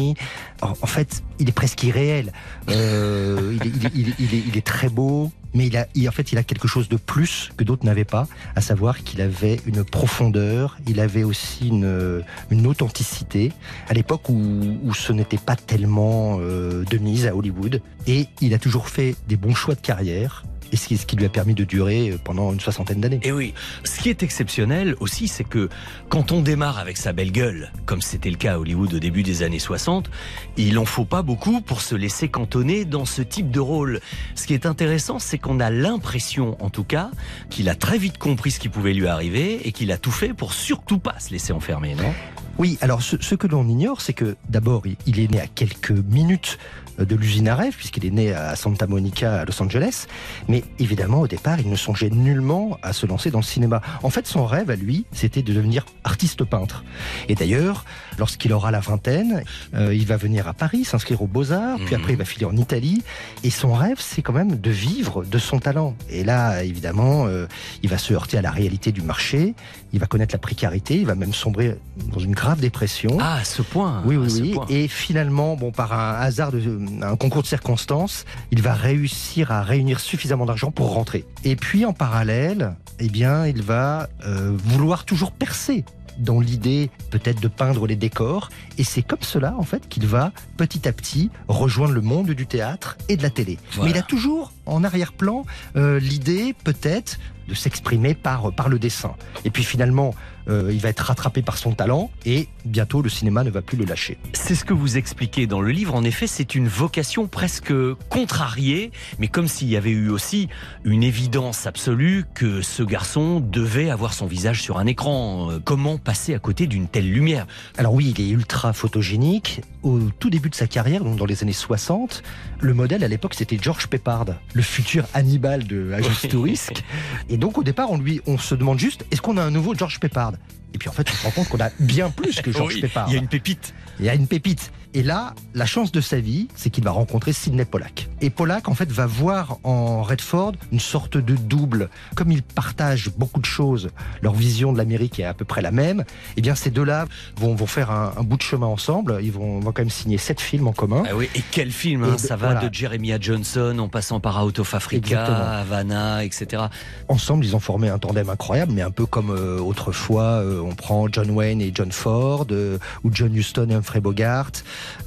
[0.62, 2.32] En, fait, il est presque irréel.
[2.70, 3.58] Euh,
[3.94, 7.50] il est très beau, mais il a, en fait, il a quelque chose de plus
[7.58, 10.78] que d'autres n'avaient pas, à savoir qu'il avait une profondeur.
[10.88, 12.24] Il avait aussi une,
[12.66, 13.54] authenticité
[13.88, 17.82] à l'époque où, ce n'était pas tellement euh, de mise à Hollywood.
[18.08, 20.44] Et il a toujours fait des bons choix de carrière.
[20.72, 23.20] Et ce qui, lui a permis de durer pendant une soixantaine d'années.
[23.24, 23.54] Et oui,
[23.84, 25.70] ce qui est exceptionnel aussi, c'est que
[26.10, 29.24] quand on démarre avec sa belle gueule, comme c'était le cas à Hollywood au début
[29.24, 30.10] des années 60,
[30.58, 34.02] il en faut pas beaucoup pour se laisser cantonner dans ce type de rôle.
[34.34, 37.12] Ce qui est intéressant, c'est qu'on a l'impression, en tout cas,
[37.52, 40.34] qu'il a très vite compris ce qui pouvait lui arriver et qu'il a tout fait
[40.34, 42.12] pour surtout pas se laisser enfermer, non?
[42.58, 45.92] Oui, alors ce, ce que l'on ignore, c'est que d'abord, il, est né à quelques
[45.92, 46.58] minutes
[47.00, 50.08] euh, de l'usine à rêve, puisqu'il est né à Santa Monica, à Los Angeles.
[50.48, 53.82] Mais évidemment, au départ, il ne songeait nullement à se lancer dans le cinéma.
[54.02, 56.84] En fait, son rêve à lui, c'était de devenir artiste peintre.
[57.30, 57.86] Et d'ailleurs,
[58.18, 59.44] lorsqu'il aura la vingtaine,
[59.74, 62.56] euh, il va venir à Paris, s'inscrire aux Beaux-Arts, puis après, il va filer en
[62.56, 63.04] Italie.
[63.44, 65.96] Et son rêve, c'est quand même de vivre de son talent.
[66.10, 67.48] Et là, évidemment, euh,
[67.84, 69.54] il va se heurter à la réalité du marché,
[69.94, 71.78] il va connaître la précarité, il va même sombrer
[72.12, 73.18] dans une grave dépression.
[73.20, 74.52] Ah, à ce point Oui, oui, oui.
[74.54, 74.66] point.
[74.70, 76.62] Et finalement, bon, par un hasard, de,
[77.02, 81.26] un concours de circonstances, il va réussir à réunir suffisamment d'argent pour rentrer.
[81.44, 85.84] Et puis, en parallèle, eh bien, il va euh, vouloir toujours percer
[86.18, 88.50] dans l'idée peut-être de peindre les décors.
[88.78, 92.48] Et c'est comme cela, en fait, qu'il va petit à petit rejoindre le monde du
[92.48, 93.58] théâtre et de la télé.
[93.74, 93.86] Voilà.
[93.86, 99.16] Mais il a toujours en arrière-plan euh, l'idée peut-être de s'exprimer par, par le dessin.
[99.44, 100.16] Et puis finalement,
[100.50, 103.78] euh, il va être rattrapé par son talent et bientôt le cinéma ne va plus
[103.78, 104.18] le lâcher.
[104.34, 105.96] C'est ce que vous expliquez dans le livre.
[105.96, 107.74] En effet, c'est une vocation presque
[108.10, 110.48] contrariée, mais comme s'il y avait eu aussi
[110.84, 115.52] une évidence absolue que ce garçon devait avoir son visage sur un écran.
[115.52, 117.48] Euh, Comment passer à côté d'une telle lumière?
[117.78, 119.62] Alors oui, il est ultra photogénique.
[119.84, 122.24] Au tout début de sa carrière, donc dans les années 60,
[122.60, 125.92] le modèle à l'époque c'était George Peppard, le futur Hannibal de
[126.34, 126.52] Oui.
[126.52, 126.84] risque.
[127.30, 129.76] Et donc au départ, on lui, on se demande juste, est-ce qu'on a un nouveau
[129.76, 130.34] George Peppard?
[130.74, 132.82] Et puis en fait, on se rend compte qu'on a bien plus que George Oui,
[132.82, 133.08] Peppard.
[133.10, 133.74] il y a une pépite.
[134.00, 134.72] Il y a une pépite.
[134.98, 138.08] Et là, la chance de sa vie, c'est qu'il va rencontrer Sidney Pollack.
[138.22, 141.90] Et Pollack, en fait, va voir en Redford une sorte de double.
[142.16, 143.90] Comme ils partagent beaucoup de choses,
[144.22, 146.06] leur vision de l'Amérique est à peu près la même,
[146.38, 149.20] eh bien, ces deux-là vont, vont faire un, un bout de chemin ensemble.
[149.22, 151.04] Ils vont, vont quand même signer sept films en commun.
[151.10, 152.70] Ah oui, et quel film hein, Et de- Ça va voilà.
[152.70, 155.38] de Jeremiah Johnson en passant par Out of Africa, Exactement.
[155.46, 156.64] Havana, etc.
[157.10, 160.74] Ensemble, ils ont formé un tandem incroyable, mais un peu comme euh, autrefois, euh, on
[160.74, 164.52] prend John Wayne et John Ford, euh, ou John Huston et Humphrey Bogart.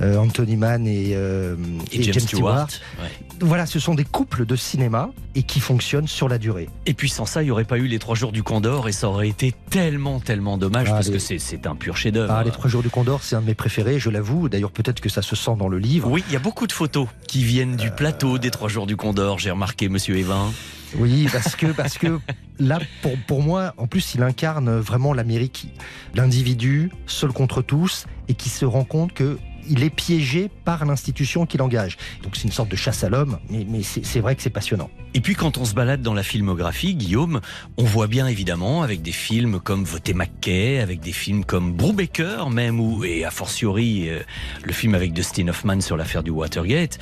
[0.00, 1.56] Euh, Anthony Mann et, euh,
[1.92, 2.68] Et James Stewart.
[3.00, 3.08] Ouais.
[3.40, 6.68] Voilà, ce sont des couples de cinéma et qui fonctionnent sur la durée.
[6.86, 8.92] Et puis sans ça, il n'y aurait pas eu les trois jours du Condor et
[8.92, 12.32] ça aurait été tellement, tellement dommage Ah, parce les- que c'est- c'est un pur chef-d'œuvre.
[12.36, 14.48] Ah, les Trois Jours du Condor, c'est un de mes préférés, je l'avoue.
[14.48, 16.08] D'ailleurs, peut-être que ça se sent dans le livre.
[16.10, 18.96] Oui, il y a beaucoup de photos qui viennent du plateau des trois jours du
[18.96, 20.50] Condor, j'ai remarqué, monsieur Evin.
[20.96, 22.18] Oui, parce que, parce que
[22.58, 25.68] là, pour, pour moi, en plus, il incarne vraiment l'Amérique,
[26.14, 29.38] l'individu seul contre tous et qui se rend compte que
[29.68, 31.96] il est piégé par l'institution qui l'engage.
[32.22, 34.90] Donc c'est une sorte de chasse à l'homme, mais, c'est vrai que c'est passionnant.
[35.14, 37.40] Et puis quand on se balade dans la filmographie, Guillaume,
[37.76, 42.50] on voit bien évidemment avec des films comme Voté McKay, avec des films comme Brubaker
[42.50, 44.20] même, ou, et a fortiori euh,
[44.64, 46.98] le film avec Dustin Hoffman sur l'affaire du Watergate,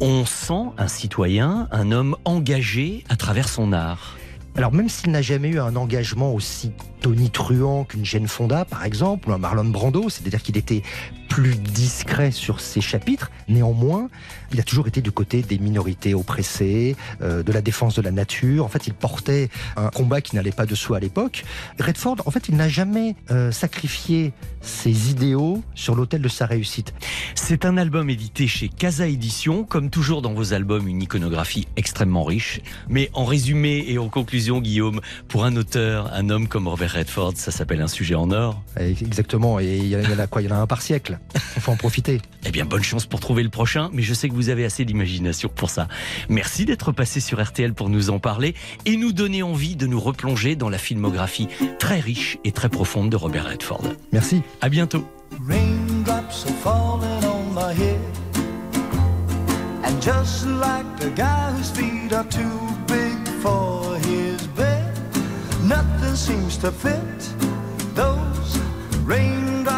[0.00, 4.16] on sent un citoyen, un homme engagé à travers son art.
[4.58, 9.30] Alors même s'il n'a jamais eu un engagement aussi tonitruant qu'une Jane Fonda, par exemple,
[9.30, 10.82] ou un Marlon Brando, c'est-à-dire qu'il était
[11.28, 14.08] plus discret sur ses chapitres, néanmoins,
[14.52, 18.10] il a toujours été du côté des minorités oppressées, euh, de la défense de la
[18.10, 18.64] nature.
[18.64, 21.44] En fait, il portait un combat qui n'allait pas de soi à l'époque.
[21.78, 26.94] Redford, en fait, il n'a jamais euh, sacrifié ses idéaux sur l'autel de sa réussite.
[27.34, 32.24] C'est un album édité chez Casa Édition, comme toujours dans vos albums, une iconographie extrêmement
[32.24, 32.60] riche.
[32.88, 37.34] Mais en résumé et en conclusion, Guillaume, pour un auteur, un homme comme Robert Redford,
[37.36, 38.62] ça s'appelle un sujet en or.
[38.78, 40.42] Exactement, et il y en a quoi?
[40.42, 41.17] Il y en a un par siècle.
[41.56, 42.20] Il faut en profiter.
[42.46, 44.84] Eh bien, bonne chance pour trouver le prochain, mais je sais que vous avez assez
[44.84, 45.88] d'imagination pour ça.
[46.28, 48.54] Merci d'être passé sur RTL pour nous en parler
[48.84, 53.10] et nous donner envie de nous replonger dans la filmographie très riche et très profonde
[53.10, 53.84] de Robert Redford.
[54.12, 54.42] Merci.
[54.60, 55.06] À bientôt.
[55.46, 58.00] Raindrops are falling on my head.
[59.84, 64.92] And just like the guy whose feet are too big for his bed,
[65.64, 67.00] nothing seems to fit.
[67.94, 68.58] Those
[69.04, 69.77] raindrops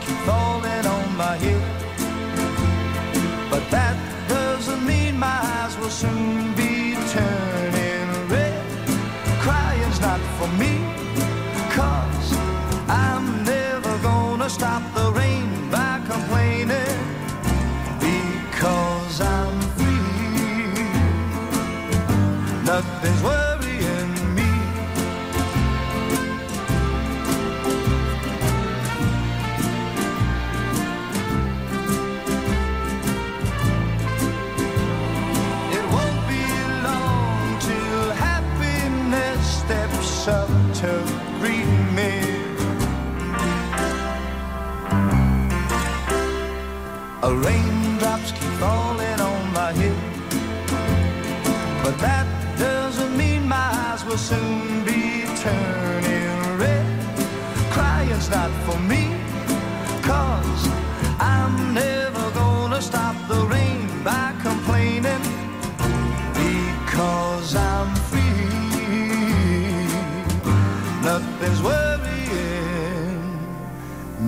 [0.00, 0.35] Keep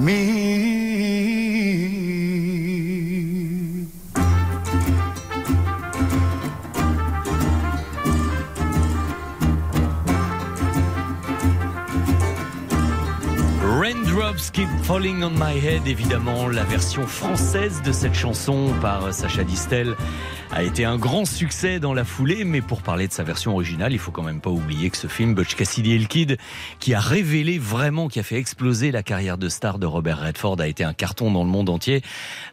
[0.08, 0.16] Raindrops
[14.50, 19.94] Keep Falling on My Head, évidemment, la version française de cette chanson par Sacha Distel
[20.58, 23.92] a été un grand succès dans la foulée, mais pour parler de sa version originale,
[23.92, 26.36] il faut quand même pas oublier que ce film, Butch Cassidy et
[26.80, 30.60] qui a révélé vraiment, qui a fait exploser la carrière de star de Robert Redford,
[30.60, 32.02] a été un carton dans le monde entier,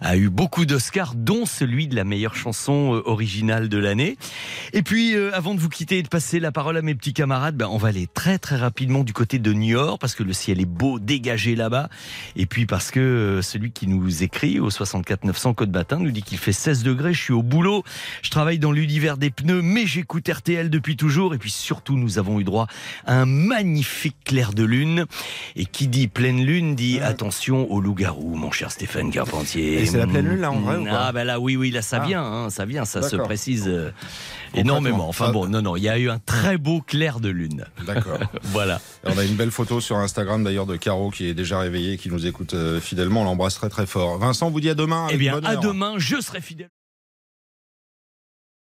[0.01, 4.17] a eu beaucoup d'Oscars, dont celui de la meilleure chanson euh, originale de l'année.
[4.73, 7.13] Et puis, euh, avant de vous quitter et de passer la parole à mes petits
[7.13, 10.21] camarades, ben, on va aller très très rapidement du côté de New York, parce que
[10.21, 11.89] le ciel est beau, dégagé là-bas.
[12.35, 16.11] Et puis parce que euh, celui qui nous écrit au 64 900 code matin nous
[16.11, 17.83] dit qu'il fait 16 degrés, je suis au boulot,
[18.21, 21.33] je travaille dans l'univers des pneus, mais j'écoute RTL depuis toujours.
[21.33, 22.67] Et puis surtout, nous avons eu droit
[23.05, 25.05] à un magnifique clair de lune.
[25.55, 29.81] Et qui dit pleine lune dit attention au loup-garou, mon cher Stéphane Carpentier.
[29.81, 31.81] Et c'est la pleine lune, là, en vrai, ou Ah, ben là, oui, oui, là,
[31.81, 32.05] ça Ah.
[32.05, 33.91] vient, hein, ça vient, ça se précise euh,
[34.53, 35.07] énormément.
[35.09, 37.65] Enfin bon, non, non, il y a eu un très beau clair de lune.
[37.85, 38.19] D'accord.
[38.43, 38.79] voilà.
[39.05, 42.09] On a une belle photo sur Instagram d'ailleurs de Caro qui est déjà réveillée, qui
[42.09, 43.21] nous écoute euh, fidèlement.
[43.21, 44.17] On l'embrasse très très fort.
[44.17, 45.07] Vincent vous dit à demain.
[45.09, 46.69] Eh bien, à demain, je serai fidèle.